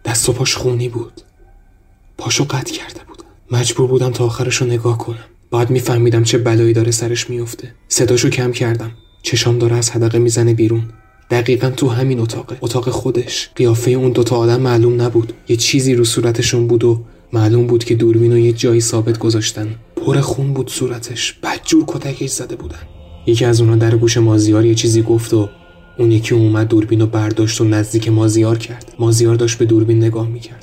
دست 0.05 0.29
و 0.29 0.33
پاش 0.33 0.57
خونی 0.57 0.89
بود. 0.89 1.21
پاشو 2.19 2.45
قطع 2.45 2.73
کرده 2.73 3.01
بودم 3.09 3.61
مجبور 3.61 3.87
بودم 3.87 4.11
تا 4.11 4.25
آخرش 4.25 4.57
رو 4.57 4.67
نگاه 4.67 4.99
کنم. 4.99 5.25
بعد 5.51 5.71
میفهمیدم 5.71 6.25
چه 6.25 6.39
بلایی 6.39 6.73
داره 6.73 6.91
سرش 6.91 7.31
میفته 7.31 7.75
صداشو 7.89 8.31
کم 8.31 8.53
کردم. 8.53 8.93
چشام 9.23 9.59
داره 9.59 9.77
از 9.77 9.91
حدقه 9.91 10.19
می‌زنه 10.19 10.55
بیرون. 10.55 10.93
دقیقا 11.33 11.71
تو 11.71 11.89
همین 11.89 12.21
اتاقه. 12.21 12.57
اتاق 12.61 12.89
خودش. 12.91 13.51
قیافه 13.57 13.91
اون 13.91 14.11
دوتا 14.11 14.37
آدم 14.37 14.61
معلوم 14.61 15.03
نبود. 15.03 15.33
یه 15.49 15.57
چیزی 15.57 15.95
رو 15.95 16.05
صورتشون 16.05 16.67
بود 16.67 16.85
و 16.85 17.01
معلوم 17.33 17.67
بود 17.67 17.85
که 17.85 17.95
دوربین 17.95 18.33
رو 18.33 18.39
یه 18.39 18.53
جایی 18.53 18.81
ثابت 18.81 19.19
گذاشتن. 19.19 19.75
پر 19.97 20.21
خون 20.21 20.53
بود 20.53 20.71
صورتش. 20.71 21.33
بدجور 21.33 21.85
کتکش 21.87 22.31
زده 22.31 22.57
بودن. 22.57 22.79
یکی 23.27 23.45
از 23.45 23.61
اونها 23.61 23.77
در 23.77 23.97
گوش 23.97 24.17
مازیار 24.17 24.65
یه 24.65 24.75
چیزی 24.75 25.03
گفت 25.03 25.35
و 25.35 25.49
اون 25.99 26.13
یکی 26.13 26.35
اومد 26.35 26.69
دوربین 26.69 27.01
رو 27.01 27.07
برداشت 27.07 27.61
و 27.61 27.65
نزدیک 27.65 28.09
مازیار 28.09 28.59
کرد. 28.59 28.93
مازیار 28.99 29.35
داشت 29.35 29.59
به 29.59 29.65
دوربین 29.65 30.05
نگاه 30.05 30.29
می‌کرد. 30.29 30.62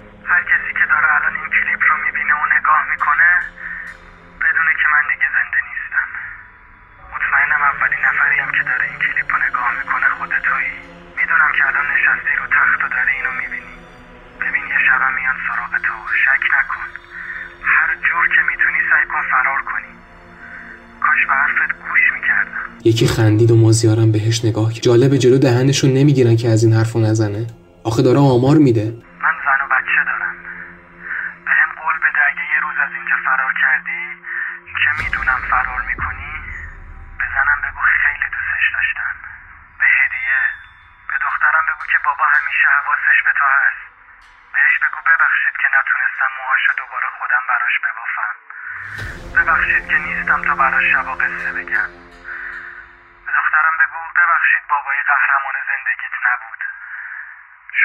تو 15.83 15.93
شک 16.25 16.43
نکن. 16.55 16.87
هر 17.61 17.95
جور 17.95 18.27
که 18.35 18.41
می‌تونی 18.49 18.79
سعی 18.91 19.05
کن 19.11 19.21
فرار 19.31 19.61
کنی. 19.61 19.91
کاش 21.01 21.27
به 21.27 21.33
حرفت 21.33 21.71
گوش 21.89 22.13
می‌کردم. 22.13 22.61
یکی 22.83 23.07
خندید 23.07 23.51
و 23.51 23.55
مازیارم 23.55 24.11
بهش 24.11 24.45
نگاه 24.45 24.73
کرد. 24.73 24.83
جالب 24.83 25.15
جلو 25.15 25.37
دهنشون 25.37 25.93
نمی‌گیرن 25.93 26.35
که 26.35 26.49
از 26.49 26.63
این 26.63 26.73
حرفو 26.73 26.99
نزنه. 26.99 27.47
آخه 27.83 28.01
داره 28.01 28.19
آمار 28.19 28.57
میده. 28.57 28.93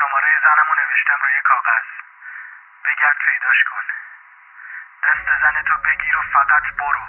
شماره 0.04 0.40
زنمو 0.44 0.75
نوشتم 0.75 1.18
روی 1.23 1.40
کاغذ. 1.40 1.87
بگرد 2.84 3.16
پیداش 3.28 3.64
کن. 3.70 3.84
دست 5.04 5.42
زن 5.42 5.62
تو 5.62 5.76
بگیر 5.76 6.18
و 6.18 6.23
فقط 6.23 6.62
برو. 6.78 7.06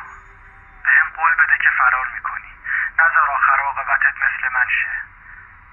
بهم 0.83 1.09
قول 1.15 1.35
بده 1.35 1.57
که 1.57 1.69
فرار 1.69 2.07
می‌کنی. 2.07 2.51
نذار 2.99 3.29
آخر 3.29 3.59
عاقبتت 3.59 4.15
مثل 4.17 4.53
من 4.53 4.67
شه. 4.69 4.91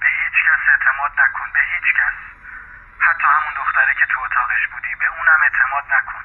به 0.00 0.08
هیچ 0.08 0.32
کس 0.46 0.68
اعتماد 0.68 1.20
نکن 1.20 1.50
به 1.52 1.60
هیچ 1.60 1.94
کس. 1.94 2.18
حتی 3.00 3.26
همون 3.26 3.54
دختری 3.56 3.94
که 3.94 4.06
تو 4.06 4.20
اتاقش 4.20 4.68
بودی 4.72 4.94
به 4.94 5.06
اونم 5.06 5.40
اعتماد 5.42 5.84
نکن. 5.94 6.24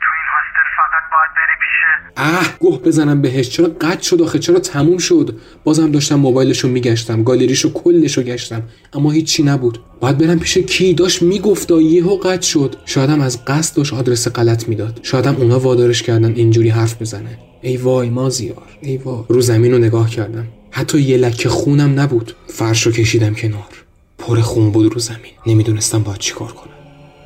تو 0.00 0.08
این 0.16 0.26
هاستل 0.34 0.68
فقط 0.76 1.04
باید 1.12 1.30
بری 1.36 1.56
پیشه. 1.62 1.92
اه 2.16 2.58
گوه 2.58 2.82
بزنم 2.82 3.22
بهش. 3.22 3.48
چرا 3.48 3.66
قطع 3.80 4.02
شد 4.02 4.22
آخه؟ 4.22 4.38
چرا 4.38 4.58
تموم 4.58 4.98
شد؟ 4.98 5.36
بازم 5.64 5.90
داشتم 5.90 6.14
موبایلشو 6.14 6.68
میگشتم 6.68 7.22
گالریشو 7.22 7.72
کلشو 7.72 8.22
گشتم 8.22 8.62
اما 8.92 9.10
هیچی 9.10 9.42
نبود. 9.42 9.80
باید 10.00 10.18
برم 10.18 10.38
پیش 10.38 10.58
کی؟ 10.58 10.94
داشت 10.94 11.22
می‌گفت 11.22 11.70
یهو 11.70 12.16
قطع 12.16 12.46
شد. 12.46 12.76
شایدم 12.86 13.20
از 13.20 13.44
قصد 13.44 13.76
داشت 13.76 13.94
آدرس 13.94 14.28
غلط 14.28 14.68
می‌داد. 14.68 15.00
شایدم 15.02 15.36
اونا 15.36 15.58
وادارش 15.58 16.02
کردن 16.02 16.34
اینجوری 16.34 16.68
حرف 16.68 17.02
بزنه. 17.02 17.38
ای 17.62 17.76
وای 17.76 18.10
مازیار 18.10 18.62
ای 18.80 18.96
وای. 18.96 19.24
رو 19.28 19.40
زمین 19.40 19.72
رو 19.72 19.78
نگاه 19.78 20.10
کردم. 20.10 20.48
حتی 20.70 21.00
یه 21.00 21.16
لکه 21.16 21.48
خونم 21.48 22.00
نبود. 22.00 22.32
فرش 22.46 22.86
رو 22.86 22.92
کشیدم 22.92 23.34
کنار. 23.34 23.84
پر 24.18 24.40
خون 24.40 24.70
بود 24.70 24.94
رو 24.94 25.00
زمین. 25.00 25.32
نمی‌دونستم 25.46 26.02
باید 26.02 26.18
چیکار 26.18 26.52
کنم. 26.52 26.72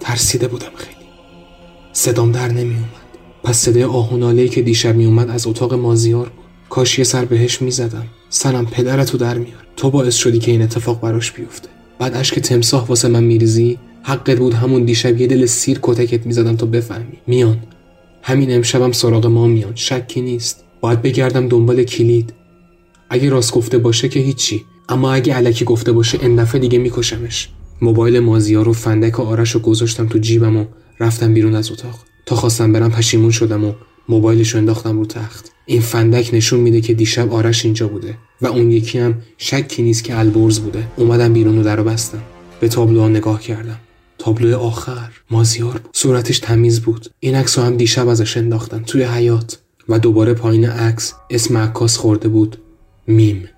ترسیده 0.00 0.48
بودم 0.48 0.70
خیلی. 0.76 1.01
صدام 1.92 2.32
در 2.32 2.48
نمیومد 2.48 3.02
پس 3.44 3.56
صدای 3.56 3.84
آهونالهی 3.84 4.48
که 4.48 4.62
دیشب 4.62 4.96
میومد 4.96 5.30
از 5.30 5.46
اتاق 5.46 5.74
مازیار 5.74 6.28
بود. 6.28 6.44
کاش 6.70 6.98
یه 6.98 7.04
سر 7.04 7.24
بهش 7.24 7.62
می‌زدم. 7.62 8.06
سنم 8.28 8.66
پدرتو 8.66 9.18
در 9.18 9.38
میار. 9.38 9.66
تو 9.76 9.90
باعث 9.90 10.16
شدی 10.16 10.38
که 10.38 10.50
این 10.50 10.62
اتفاق 10.62 11.00
براش 11.00 11.32
بیفته. 11.32 11.68
بعد 11.98 12.16
اشک 12.16 12.38
تمساح 12.38 12.86
واسه 12.86 13.08
من 13.08 13.24
میریزی. 13.24 13.78
حقت 14.02 14.38
بود 14.38 14.54
همون 14.54 14.84
دیشب 14.84 15.20
یه 15.20 15.26
دل 15.26 15.46
سیر 15.46 15.78
کتکت 15.82 16.26
می‌زدم 16.26 16.56
تا 16.56 16.66
بفهمی. 16.66 17.18
میان. 17.26 17.58
همین 18.22 18.54
امشبم 18.54 18.92
سراغ 18.92 19.26
ما 19.26 19.46
میان. 19.46 19.72
شکی 19.74 20.20
نیست. 20.20 20.64
باید 20.80 21.02
بگردم 21.02 21.48
دنبال 21.48 21.84
کلید. 21.84 22.32
اگه 23.10 23.28
راست 23.28 23.52
گفته 23.52 23.78
باشه 23.78 24.08
که 24.08 24.20
هیچی. 24.20 24.64
اما 24.88 25.12
اگه 25.12 25.34
علکی 25.34 25.64
گفته 25.64 25.92
باشه 25.92 26.18
این 26.22 26.36
دفعه 26.36 26.60
دیگه 26.60 26.78
میکشمش. 26.78 27.48
موبایل 27.82 28.18
مازیار 28.20 28.68
و 28.68 28.72
فندک 28.72 29.20
آرش 29.20 29.50
رو 29.50 29.60
گذاشتم 29.60 30.06
تو 30.08 30.18
جیبم 30.18 30.56
و 30.56 30.64
رفتم 31.02 31.34
بیرون 31.34 31.54
از 31.54 31.70
اتاق. 31.70 31.98
تا 32.26 32.36
خواستم 32.36 32.72
برم 32.72 32.90
پشیمون 32.90 33.30
شدم 33.30 33.64
و 33.64 33.72
موبایلش 34.08 34.50
رو 34.50 34.58
انداختم 34.58 34.98
رو 34.98 35.06
تخت. 35.06 35.50
این 35.66 35.80
فندک 35.80 36.30
نشون 36.32 36.60
میده 36.60 36.80
که 36.80 36.94
دیشب 36.94 37.32
آرش 37.32 37.64
اینجا 37.64 37.88
بوده 37.88 38.18
و 38.40 38.46
اون 38.46 38.70
یکی 38.70 38.98
هم 38.98 39.22
شکی 39.38 39.82
نیست 39.82 40.04
که 40.04 40.18
البرز 40.18 40.58
بوده. 40.58 40.84
اومدم 40.96 41.32
بیرون 41.32 41.58
و 41.58 41.62
درو 41.62 41.84
بستم. 41.84 42.22
به 42.60 42.68
تابلوها 42.68 43.08
نگاه 43.08 43.40
کردم. 43.40 43.78
تابلو 44.18 44.58
آخر 44.58 45.10
مازیار 45.30 45.72
بود. 45.78 45.90
صورتش 45.92 46.38
تمیز 46.38 46.80
بود. 46.80 47.10
این 47.20 47.34
عکس 47.34 47.58
هم 47.58 47.76
دیشب 47.76 48.08
ازش 48.08 48.36
انداختن 48.36 48.82
توی 48.82 49.02
حیات 49.02 49.58
و 49.88 49.98
دوباره 49.98 50.34
پایین 50.34 50.64
عکس 50.64 51.14
اسم 51.30 51.56
عکاس 51.56 51.96
خورده 51.96 52.28
بود. 52.28 52.58
میم. 53.06 53.48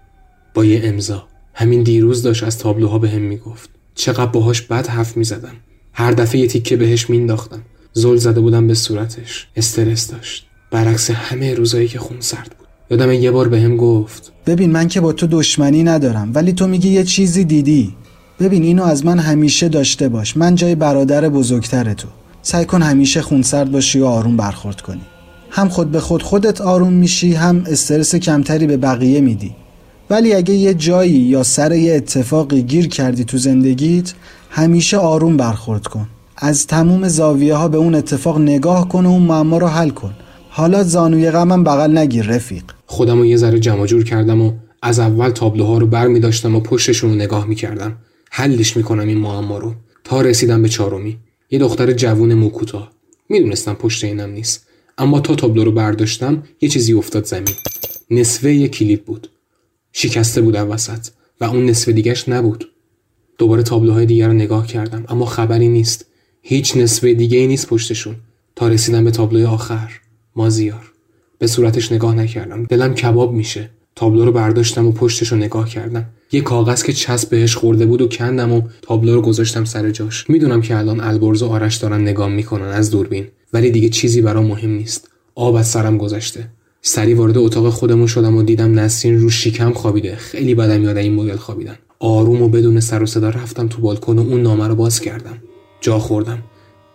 با 0.55 0.65
یه 0.65 0.81
امضا. 0.85 1.29
همین 1.55 1.83
دیروز 1.83 2.23
داشت 2.23 2.43
از 2.43 2.59
تابلوها 2.59 2.99
به 2.99 3.11
هم 3.11 3.21
می‌گفت. 3.21 3.71
چقدر 3.95 4.27
باهاش 4.27 4.63
بد 4.63 4.87
حرف 4.87 5.17
می‌زدم. 5.17 5.55
هر 5.95 6.13
دفعه 6.13 6.41
یه 6.41 6.47
تیکه 6.47 6.77
بهش 6.77 7.11
مینداختم 7.11 7.63
زل 7.93 8.17
زده 8.17 8.41
بودم 8.41 8.67
به 8.67 8.75
صورتش. 8.75 9.47
استرس 9.57 10.11
داشت. 10.11 10.47
برعکس 10.71 11.11
همه 11.11 11.55
روزایی 11.55 11.89
که 11.89 11.99
خون 11.99 12.17
سرد 12.21 12.55
بود. 12.59 12.69
یادم 12.91 13.13
یه 13.13 13.31
بار 13.31 13.49
بهم 13.49 13.77
گفت 13.77 14.33
ببین 14.47 14.71
من 14.71 14.89
که 14.89 15.01
با 15.01 15.13
تو 15.13 15.27
دشمنی 15.27 15.83
ندارم 15.83 16.31
ولی 16.35 16.53
تو 16.53 16.67
میگی 16.67 16.89
یه 16.89 17.05
چیزی 17.05 17.45
دیدی. 17.45 17.95
ببین 18.41 18.63
اینو 18.63 18.83
از 18.83 19.07
من 19.07 19.19
همیشه 19.19 19.69
داشته 19.69 20.09
باش. 20.09 20.37
من 20.37 20.55
جای 20.55 20.75
برادر 20.75 21.29
بزرگتر 21.29 21.95
تو. 21.95 22.09
سعی 22.43 22.65
کن 22.65 22.83
همیشه 22.83 23.23
خونسرد 23.23 23.73
باشی 23.73 24.01
و 24.01 24.05
آروم 24.05 24.37
برخورد 24.37 24.81
کنی. 24.81 25.01
هم 25.51 25.69
خود 25.69 25.91
به 25.91 26.01
خود 26.01 26.23
خودت 26.23 26.61
آروم 26.61 26.93
میشی 26.93 27.35
هم 27.35 27.65
استرس 27.67 28.15
کمتری 28.15 28.67
به 28.67 28.77
بقیه 28.77 29.21
میدی. 29.21 29.55
ولی 30.11 30.35
اگه 30.35 30.55
یه 30.55 30.75
جایی 30.75 31.13
یا 31.13 31.43
سر 31.43 31.73
یه 31.73 31.95
اتفاقی 31.95 32.63
گیر 32.63 32.89
کردی 32.89 33.25
تو 33.25 33.39
زندگیت 33.39 34.13
همیشه 34.51 34.97
آروم 34.97 35.37
برخورد 35.37 35.87
کن. 35.87 36.09
از 36.37 36.67
تموم 36.67 37.09
زاویه 37.09 37.55
ها 37.55 37.69
به 37.69 37.79
اون 37.79 37.95
اتفاق 37.95 38.39
نگاه 38.39 38.89
کن 38.89 39.07
و 39.07 39.09
اون 39.09 39.23
معما 39.23 39.59
رو 39.59 39.67
حل 39.67 39.91
کن. 39.91 40.15
حالا 40.49 40.83
زانوی 40.83 41.31
غمم 41.31 41.65
بغل 41.65 41.99
نگیر 41.99 42.27
رفیق. 42.27 42.65
خودم 42.87 43.19
رو 43.19 43.27
یه 43.27 43.37
ذره 43.37 43.59
جمع 43.59 43.87
جور 43.87 44.05
کردم 44.05 44.41
و 44.41 44.53
از 44.83 44.99
اول 44.99 45.31
تابلوها 45.31 45.79
رو 45.79 45.87
بر 45.87 46.07
می 46.07 46.21
داشتم 46.21 46.55
و 46.55 46.61
پشتشون 46.61 47.11
رو 47.11 47.17
نگاه 47.17 47.47
می 47.47 47.55
کردم 47.55 47.97
حلش 48.31 48.77
می 48.77 48.83
کنم 48.83 49.09
این 49.09 49.19
معما 49.19 49.59
رو. 49.59 49.75
تا 50.05 50.21
رسیدم 50.21 50.63
به 50.63 50.69
چهارمی. 50.69 51.19
یه 51.51 51.59
دختر 51.59 51.93
جوون 51.93 52.35
موکوتا. 52.35 52.89
می‌دونستم 53.29 53.75
پشت 53.75 54.05
اینم 54.05 54.31
نیست. 54.31 54.67
اما 54.99 55.21
تا 55.21 55.35
تابلو 55.35 55.65
رو 55.65 55.73
برداشتم 55.73 56.43
یه 56.61 56.69
چیزی 56.69 56.93
افتاد 56.93 57.25
زمین. 57.25 57.55
نصفه 58.11 58.55
یه 58.55 58.69
کلید 58.69 59.05
بود. 59.05 59.29
شکسته 59.97 60.41
بود 60.41 60.55
وسط 60.55 61.07
و 61.41 61.45
اون 61.45 61.67
نصف 61.67 61.89
دیگهش 61.89 62.29
نبود. 62.29 62.69
دوباره 63.39 63.63
تابلوهای 63.63 64.07
دیگر 64.07 64.27
رو 64.27 64.33
نگاه 64.33 64.67
کردم 64.67 65.05
اما 65.09 65.27
خبری 65.27 65.69
نیست. 65.69 66.07
هیچ 66.43 66.77
نصفه 66.77 67.15
دیگه 67.15 67.39
ای 67.39 67.47
نیست 67.47 67.69
پشتشون. 67.69 68.17
تا 68.57 68.69
رسیدم 68.69 69.05
به 69.05 69.11
تابلوی 69.11 69.45
آخر 69.45 69.91
مازیار. 70.37 70.93
به 71.39 71.47
صورتش 71.47 71.93
نگاه 71.93 72.15
نکردم. 72.15 72.65
دلم 72.65 72.95
کباب 72.95 73.33
میشه. 73.33 73.71
تابلو 73.97 74.25
رو 74.25 74.33
برداشتم 74.33 74.87
و 74.87 74.93
پشتش 74.93 75.33
رو 75.33 75.39
نگاه 75.39 75.69
کردم. 75.69 76.07
یه 76.33 76.41
کاغذ 76.41 76.83
که 76.83 76.93
چسب 76.93 77.31
بهش 77.31 77.57
خورده 77.57 77.87
بود 77.87 78.03
و 78.03 78.09
کندم 78.09 78.53
و 78.53 78.63
تابلو 78.83 79.15
رو 79.15 79.23
گذاشتم 79.23 79.65
سر 79.65 79.91
جاش. 79.91 80.31
می‌دونم 80.31 80.63
که 80.63 80.77
الان 80.77 81.01
البرز 81.01 81.43
و 81.43 81.49
آرش 81.49 81.77
دارن 81.77 82.01
نگاه 82.01 82.29
می‌کنن 82.29 82.67
از 82.69 82.91
دوربین 82.91 83.27
ولی 83.53 83.71
دیگه 83.71 83.89
چیزی 83.89 84.23
برام 84.23 84.47
مهم 84.47 84.71
نیست. 84.71 85.09
آب 85.35 85.55
از 85.55 85.69
سرم 85.69 85.99
گذشته. 85.99 86.49
سری 86.87 87.15
وارد 87.15 87.39
اتاق 87.39 87.69
خودمون 87.69 88.07
شدم 88.07 88.37
و 88.37 88.43
دیدم 88.43 88.79
نسرین 88.79 89.21
رو 89.21 89.31
شیکم 89.31 89.73
خوابیده. 89.73 90.17
خیلی 90.17 90.55
بدم 90.55 90.83
یاد 90.83 90.97
این 90.97 91.15
مدل 91.15 91.37
خوابیدن. 91.37 91.79
آروم 91.99 92.43
و 92.43 92.49
بدون 92.49 92.81
سر 92.81 93.03
و 93.03 93.07
صدا 93.07 93.29
رفتم 93.29 93.69
تو 93.69 93.83
بالکن 93.83 94.19
و 94.19 94.23
اون 94.23 94.43
نامه 94.43 94.69
رو 94.69 94.75
باز 94.75 95.01
کردم. 95.01 95.43
جا 95.81 95.99
خوردم. 95.99 96.43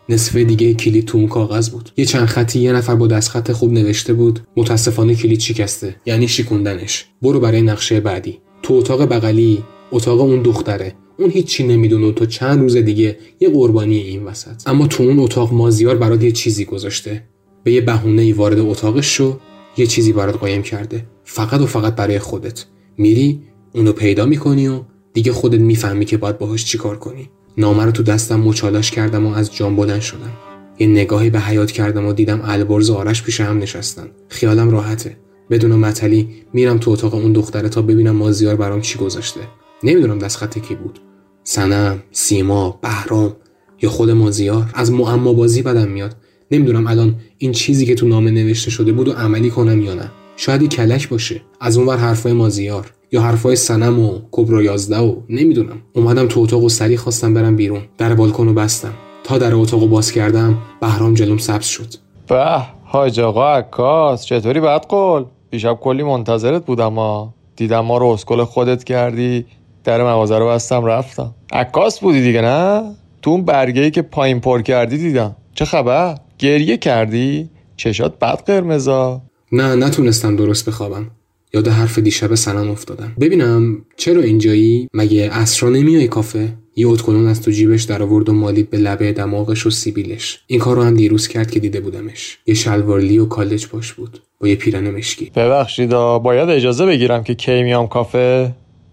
نصفه 0.09 0.43
دیگه 0.43 0.73
کلید 0.73 1.05
تو 1.05 1.17
اون 1.17 1.27
کاغذ 1.27 1.69
بود. 1.69 1.89
یه 1.97 2.05
چند 2.05 2.25
خطی 2.25 2.59
یه 2.59 2.73
نفر 2.73 2.95
با 2.95 3.07
دستخط 3.07 3.51
خوب 3.51 3.73
نوشته 3.73 4.13
بود 4.13 4.39
متاسفانه 4.57 5.15
کلید 5.15 5.39
شکسته. 5.39 5.95
یعنی 6.05 6.27
شیکوندنش 6.27 7.05
برو 7.21 7.39
برای 7.39 7.61
نقشه 7.61 7.99
بعدی. 7.99 8.39
تو 8.63 8.73
اتاق 8.73 9.05
بغلی 9.05 9.63
اتاق 9.91 10.21
اون 10.21 10.41
دختره. 10.41 10.93
اون 11.19 11.29
هیچی 11.29 11.67
نمی‌دونه 11.67 12.07
و 12.07 12.11
تو 12.11 12.25
چند 12.25 12.59
روز 12.59 12.75
دیگه 12.75 13.17
یه 13.39 13.49
قربانی 13.49 13.97
این 13.97 14.23
وسط. 14.23 14.67
اما 14.67 14.87
تو 14.87 15.03
اون 15.03 15.19
اتاق 15.19 15.53
مازیار 15.53 15.97
برات 15.97 16.23
یه 16.23 16.31
چیزی 16.31 16.65
گذاشته. 16.65 17.23
به 17.63 17.71
یه 17.71 17.81
بهونه 17.81 18.21
ای 18.21 18.33
وارد 18.33 18.59
اتاقش 18.59 19.05
شو. 19.05 19.39
یه 19.79 19.87
چیزی 19.87 20.13
برات 20.13 20.35
قایم 20.35 20.61
کرده. 20.61 21.05
فقط 21.23 21.61
و 21.61 21.65
فقط 21.65 21.95
برای 21.95 22.19
خودت. 22.19 22.65
میری 22.97 23.41
اونو 23.73 23.91
پیدا 23.91 24.25
می‌کنی 24.25 24.67
و 24.67 24.81
دیگه 25.13 25.31
خودت 25.31 25.59
می‌فهمی 25.59 26.05
که 26.05 26.17
باید 26.17 26.37
باهاش 26.37 26.65
چیکار 26.65 26.97
کنی. 26.97 27.29
نامه 27.57 27.85
رو 27.85 27.91
تو 27.91 28.03
دستم 28.03 28.39
مچالاش 28.39 28.91
کردم 28.91 29.25
و 29.25 29.33
از 29.33 29.55
جام 29.55 29.75
بلند 29.75 30.01
شدم. 30.01 30.31
یه 30.79 30.87
نگاهی 30.87 31.29
به 31.29 31.39
حیات 31.39 31.71
کردم 31.71 32.05
و 32.05 32.13
دیدم 32.13 32.41
البرز 32.43 32.89
و 32.89 32.93
آرش 32.93 33.23
پیش 33.23 33.41
هم 33.41 33.57
نشستن. 33.57 34.07
خیالم 34.27 34.69
راحته. 34.69 35.17
بدون 35.49 35.71
مطلی 35.71 36.29
میرم 36.53 36.77
تو 36.77 36.91
اتاق 36.91 37.15
اون 37.15 37.33
دختره 37.33 37.69
تا 37.69 37.81
ببینم 37.81 38.15
مازیار 38.15 38.55
برام 38.55 38.81
چی 38.81 38.99
گذاشته. 38.99 39.39
نمی‌دونم 39.83 40.19
دستخط 40.19 40.59
کی 40.59 40.75
بود. 40.75 40.99
سنم 41.43 42.03
سیما 42.11 42.79
بهرام 42.81 43.35
یا 43.81 43.89
خود 43.89 44.09
مازیار. 44.09 44.71
از 44.73 44.91
معما 44.91 45.33
بازی 45.33 45.61
بدم 45.61 45.87
میاد. 45.87 46.15
نمی‌دونم 46.51 46.87
الان 46.87 47.15
این 47.37 47.51
چیزی 47.51 47.85
که 47.85 47.95
تو 47.95 48.07
نامه 48.07 48.31
نوشته 48.31 48.71
شده 48.71 48.91
بود 48.91 49.07
و 49.07 49.11
عملی 49.11 49.49
کنم 49.49 49.81
یا 49.81 49.93
نه. 49.93 50.11
شاید 50.37 50.69
کلک 50.69 51.09
باشه. 51.09 51.41
از 51.61 51.77
اونور 51.77 51.97
حرفای 51.97 52.33
مازیار 52.33 52.91
یا 53.11 53.21
حرفای 53.21 53.55
سنم 53.55 53.99
و 53.99 54.19
کبرا 54.31 54.63
یازده 54.63 54.97
و 54.97 55.15
نمی‌دونم. 55.29 55.81
اومدم 55.93 56.27
تو 56.27 56.39
اتاق 56.39 56.63
و 56.63 56.69
سری 56.69 56.97
خواستم 56.97 57.33
برم 57.33 57.55
بیرون. 57.55 57.81
در 57.97 58.15
بالکن 58.15 58.47
رو 58.47 58.53
بستم. 58.53 58.93
تا 59.23 59.37
در 59.37 59.55
اتاق 59.55 59.87
باز 59.87 60.11
کردم 60.11 60.57
بهرام 60.81 61.13
جلوم 61.13 61.37
سبز 61.37 61.65
شد. 61.65 61.93
به 62.27 62.61
حاج 62.83 63.19
آقا 63.19 63.53
عکاس. 63.53 64.25
چطوری 64.25 64.59
بعد 64.59 64.85
قول 64.85 65.25
دیشب 65.51 65.73
کلی 65.81 66.03
منتظرت 66.03 66.65
بودم 66.65 66.93
ما 66.93 67.33
دیدم 67.55 67.79
ما 67.79 67.97
رو 67.97 68.05
اسکل 68.05 68.43
خودت 68.43 68.83
کردی. 68.83 69.45
در 69.83 70.03
مغازه 70.03 70.37
رو 70.37 70.47
بستم 70.47 70.85
رفتم. 70.85 71.35
عکاس 71.51 71.99
بودی 71.99 72.21
دیگه 72.21 72.41
نه؟ 72.41 72.83
تو 73.21 73.29
اون 73.29 73.45
برگه 73.45 73.81
ای 73.81 73.91
که 73.91 74.01
پایین 74.01 74.39
پر 74.39 74.61
کردی 74.61 74.97
دیدم. 74.97 75.35
چه 75.55 75.65
خبر؟ 75.65 76.15
گریه 76.39 76.77
کردی؟ 76.77 77.49
چشات 77.77 78.19
بد 78.19 78.43
قرمزا. 78.45 79.21
نه 79.51 79.75
نتونستم 79.75 80.35
درست 80.35 80.65
بخوابم. 80.65 81.11
یاد 81.53 81.67
حرف 81.67 81.99
دیشب 81.99 82.35
سنم 82.35 82.71
افتادم. 82.71 83.11
ببینم 83.19 83.85
چرا 83.97 84.21
اینجایی؟ 84.21 84.87
مگه 84.93 85.29
اسرا 85.31 85.69
نمیای 85.69 86.07
کافه؟ 86.07 86.53
یه 86.75 86.87
اتکلون 86.87 87.27
از 87.27 87.41
تو 87.41 87.51
جیبش 87.51 87.83
در 87.83 88.03
آورد 88.03 88.29
و 88.29 88.33
مالید 88.33 88.69
به 88.69 88.77
لبه 88.77 89.11
دماغش 89.11 89.65
و 89.65 89.69
سیبیلش. 89.69 90.39
این 90.47 90.59
کار 90.59 90.75
رو 90.75 90.83
هم 90.83 90.93
دیروز 90.93 91.27
کرد 91.27 91.51
که 91.51 91.59
دیده 91.59 91.79
بودمش. 91.79 92.37
یه 92.45 92.53
شلوارلی 92.53 93.19
و 93.19 93.25
کالج 93.25 93.67
پاش 93.67 93.93
بود. 93.93 94.21
با 94.39 94.47
یه 94.47 94.55
پیرن 94.55 94.89
مشکی. 94.89 95.31
ببخشید 95.35 95.89
باید 96.23 96.49
اجازه 96.49 96.85
بگیرم 96.85 97.23
که 97.23 97.35
کی 97.35 97.63
میام 97.63 97.87
کافه؟ 97.87 98.51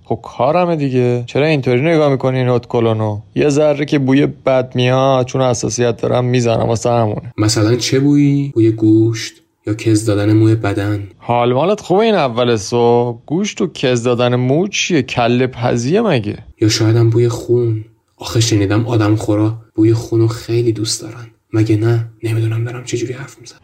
خب 0.09 0.21
کارمه 0.23 0.77
دیگه. 0.77 1.25
چرا 1.27 1.47
اینطوری 1.47 1.81
نگاه 1.81 2.11
می‌کنی 2.11 2.38
این 2.38 2.59
کلونو 2.59 3.21
یه 3.35 3.49
ذره 3.49 3.85
که 3.85 3.99
بوی 3.99 4.27
بد 4.27 4.73
میاد 4.75 5.27
چون 5.27 5.42
حساسیت 5.42 5.97
دارم 6.03 6.25
می‌زنم 6.25 6.66
واسه 6.69 6.90
همونه. 6.90 7.33
مثلا 7.38 7.77
چه 7.77 8.01
بویی؟ 8.01 8.53
بوی 8.55 8.71
گوشت 8.71 9.35
یا 9.66 9.75
کز 9.75 10.05
دادن 10.05 10.33
موی 10.33 10.55
بدن؟ 10.55 11.09
حال 11.19 11.53
مالت 11.53 11.81
خوبه 11.81 12.01
این 12.01 12.14
اول 12.14 12.57
صبح. 12.57 13.19
گوشت 13.27 13.61
و 13.61 13.66
کز 13.66 14.03
دادن 14.03 14.35
مو 14.35 14.69
چیه؟ 14.69 15.03
کله 15.03 15.47
پزیه 15.47 16.01
مگه؟ 16.01 16.38
یا 16.61 16.69
شایدم 16.69 17.11
بوی 17.11 17.29
خون. 17.29 17.85
آخه 18.16 18.40
شنیدم 18.40 18.87
آدم 18.87 19.16
خورا 19.16 19.55
بوی 19.75 19.95
خونو 19.95 20.27
خیلی 20.27 20.73
دوست 20.73 21.03
دارن. 21.03 21.27
مگه 21.52 21.76
نه؟ 21.76 22.09
نمی‌دونم 22.22 22.64
دارم 22.64 22.85
چجوری 22.85 23.12
حرف 23.12 23.37
می‌زنم. 23.38 23.61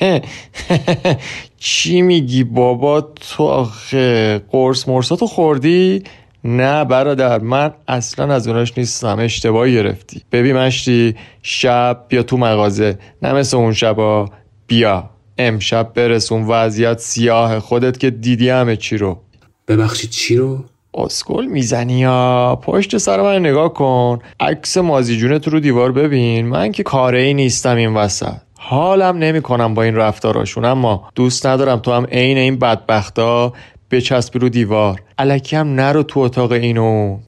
چی 1.58 2.02
میگی 2.02 2.44
بابا 2.44 3.00
تو 3.00 3.44
آخه 3.44 4.38
قرص 4.50 4.88
مرساتو 4.88 5.26
خوردی؟ 5.26 6.02
نه 6.44 6.84
برادر 6.84 7.38
من 7.38 7.74
اصلا 7.88 8.34
از 8.34 8.48
اوناش 8.48 8.78
نیستم. 8.78 9.18
اشتباه 9.20 9.68
گرفتی. 9.70 10.22
ببین 10.32 10.56
مشتی 10.56 11.14
شب 11.42 12.04
بیا 12.08 12.22
تو 12.22 12.36
مغازه. 12.36 12.98
نه 13.22 13.32
مثل 13.32 13.56
اون 13.56 13.72
شبا. 13.72 14.30
بیا. 14.66 15.10
امشب 15.38 15.92
برسون. 15.94 16.44
وضعیت 16.48 16.98
سیاه. 16.98 17.58
خودت 17.60 17.98
که 17.98 18.10
دیدی 18.10 18.48
همه 18.48 18.76
چی 18.76 18.96
رو. 18.96 19.20
ببخشید 19.68 20.10
چی 20.10 20.36
رو؟ 20.36 20.64
اسکل 21.04 21.46
می‌زنی 21.46 21.98
یا؟ 21.98 22.58
پشت 22.62 22.98
سر 22.98 23.22
من 23.22 23.38
نگاه 23.38 23.74
کن. 23.74 24.18
عکس 24.40 24.76
مازی 24.76 25.16
جونت 25.16 25.48
رو 25.48 25.60
دیوار 25.60 25.92
ببین. 25.92 26.46
من 26.46 26.72
که 26.72 26.82
کاره 26.82 27.20
ای 27.20 27.34
نیستم 27.34 27.76
این 27.76 27.94
وسط. 27.94 28.34
حالم 28.58 29.16
نمی 29.16 29.42
کنم 29.42 29.74
با 29.74 29.82
این 29.82 29.94
رفتاراشون 29.94 30.64
اما 30.64 31.08
دوست 31.14 31.46
ندارم 31.46 31.78
تو 31.78 31.92
هم 31.92 32.04
عین 32.04 32.38
این 32.38 32.58
بدبختا 32.58 33.52
بچسبی 33.90 34.38
رو 34.38 34.48
دیوار. 34.48 35.02
علکی 35.18 35.56
هم 35.56 35.68
نرو 35.74 36.02
تو 36.02 36.20
اتاق 36.20 36.52
اینو. 36.52 37.18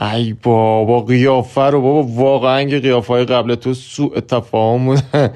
ای 0.00 0.32
بابا 0.42 1.00
قیافه 1.00 1.60
رو 1.60 1.80
بابا 1.80 2.02
واقعا 2.02 2.64
که 2.64 2.78
قیافه 2.78 3.24
قبل 3.24 3.54
تو 3.54 3.74
سوء 3.74 4.20
تفاهم 4.20 4.84
بود. 4.84 5.02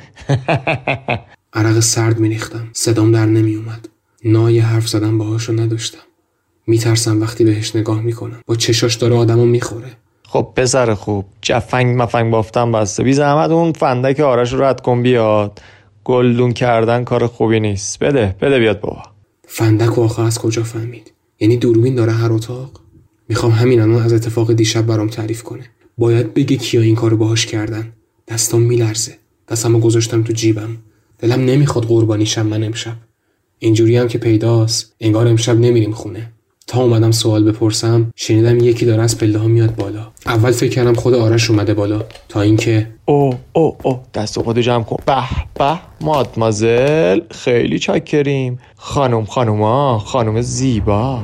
عرق 1.55 1.81
سرد 1.81 2.19
میریختم. 2.19 2.71
صدام 2.73 3.13
در 3.13 3.27
نمیومد 3.27 3.89
نای 4.25 4.59
حرف 4.59 4.89
زدن 4.89 5.19
باهاشو 5.19 5.53
نداشتم. 5.53 6.06
میترسم 6.67 7.21
وقتی 7.21 7.45
بهش 7.45 7.77
نگاه 7.77 8.01
می‌کنم. 8.01 8.41
با 8.47 8.55
چشاش 8.55 8.95
داره 8.95 9.17
آدمو 9.17 9.47
می‌خوره. 9.47 9.91
خب 10.29 10.53
پسر 10.57 10.95
خوب. 10.95 11.25
جفنگ 11.43 12.03
مفنگ 12.03 12.33
بافتن 12.33 12.73
بسته. 12.73 13.03
بی 13.03 13.13
زحمت 13.13 13.51
اون 13.51 13.73
فندک 13.73 14.21
آرش 14.21 14.53
رو 14.53 14.63
رد 14.63 14.81
کن 14.81 15.03
بیاد. 15.03 15.61
گلدون 16.05 16.53
کردن 16.53 17.05
کار 17.05 17.27
خوبی 17.27 17.61
نیست. 17.61 17.99
بده 17.99 18.37
بده 18.41 18.59
بیاد 18.59 18.81
بابا. 18.81 19.03
فندک 19.49 19.99
و 19.99 20.03
آخه 20.03 20.23
از 20.23 20.39
کجا 20.39 20.63
فهمید؟ 20.63 21.13
یعنی 21.41 21.57
دوربین 21.57 21.95
داره 21.95 22.13
هر 22.13 22.33
اتاق؟ 22.33 22.81
می‌خوام 23.29 23.53
همین 23.53 23.81
الان 23.81 24.03
از 24.03 24.13
اتفاق 24.13 24.53
دیشب 24.53 24.87
برام 24.87 25.09
تعریف 25.09 25.43
کنه. 25.43 25.65
باید 25.99 26.35
بگه 26.35 26.57
کیا 26.57 26.81
این 26.81 26.95
کارو 26.95 27.17
باهاش 27.17 27.47
کردن. 27.47 27.93
دستام 28.29 28.63
میلرزه. 28.63 29.19
دستمو 29.49 29.79
گذاشتم 29.79 30.23
تو 30.23 30.33
جیبم. 30.33 30.77
دلم 31.19 31.45
نمی‌خواد 31.45 31.85
قربانی 31.85 32.27
شم 32.27 32.47
من 32.47 32.63
امشب. 32.63 32.97
اینجوری 33.59 33.97
هم 33.97 34.09
که 34.09 34.19
پیداست. 34.19 34.95
انگار 35.01 35.29
امشب 35.29 35.61
نمیریم 35.61 35.93
خونه. 35.93 36.33
تا 36.67 36.83
اومدم 36.83 37.11
سوال 37.11 37.45
بپرسم 37.45 38.13
شنیدم 38.17 38.59
یکی 38.59 38.87
داره 38.87 39.03
از 39.03 39.19
پله 39.19 39.39
ها 39.39 39.47
میاد 39.47 39.77
بالا. 39.77 40.07
اول 40.27 40.51
فکر 40.51 40.71
کردم 40.71 40.95
خود 40.95 41.15
آرش 41.15 41.51
اومده 41.51 41.75
بالا. 41.75 42.03
تا 42.29 42.41
اینکه 42.41 42.89
او 43.05 43.35
او 43.53 43.77
او. 43.83 44.01
دست 44.15 44.43
خودو 44.43 44.61
جمع 44.61 44.85
کن. 44.85 44.97
به 45.07 45.23
به 45.55 45.79
مادمازل 46.01 47.21
خیلی 47.31 47.79
چاکریم. 47.79 48.59
خانم 48.77 49.25
خانوما 49.25 49.99
خانم 49.99 50.41
زیبا. 50.41 51.21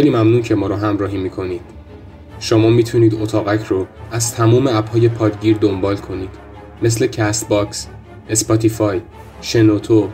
خیلی 0.00 0.10
ممنون 0.10 0.42
که 0.42 0.54
ما 0.54 0.66
رو 0.66 0.74
همراهی 0.74 1.18
می‌کنید. 1.18 1.60
شما 2.38 2.70
می‌تونید 2.70 3.14
اتاقک 3.14 3.66
رو 3.66 3.86
از 4.10 4.34
تموم 4.34 4.66
app 4.66 4.91
های 4.91 5.08
پادگیر 5.08 5.56
دنبال 5.56 5.96
کنید. 5.96 6.30
مثل 6.82 7.06
کست 7.06 7.48
باکس، 7.48 7.88
اسپاتیفای، 8.28 9.00
شنوتو، 9.40 10.08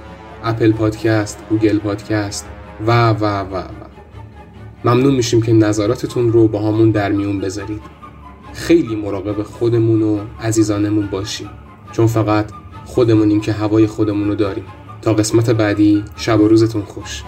اپل 0.44 0.72
پادکست، 0.72 1.38
گوگل 1.51 1.79
پادکست 1.79 2.46
و 2.87 3.11
و 3.11 3.25
و 3.25 3.57
و. 3.57 3.62
ممنون 4.85 5.14
میشیم 5.14 5.42
که 5.42 5.53
نظراتتون 5.53 6.33
رو 6.33 6.49
باهامون 6.49 6.90
در 6.90 7.12
میون 7.12 7.40
بذارید. 7.40 7.83
خیلی 8.53 8.96
مراقب 8.96 9.42
خودمون 9.42 10.03
و 10.03 10.18
عزیزانمون 10.40 11.07
باشیم. 11.07 11.49
چون 11.92 12.07
فقط 12.07 12.51
خودمونیم 12.85 13.40
که 13.40 13.53
هوای 13.53 13.87
خودمون 13.87 14.29
رو 14.29 14.35
داریم. 14.35 14.64
تا 15.03 15.14
قسمت 15.14 15.51
بعدی 15.51 16.05
شب 16.16 16.40
و 16.40 16.49
روزتون 16.49 16.83
خوش. 16.83 17.22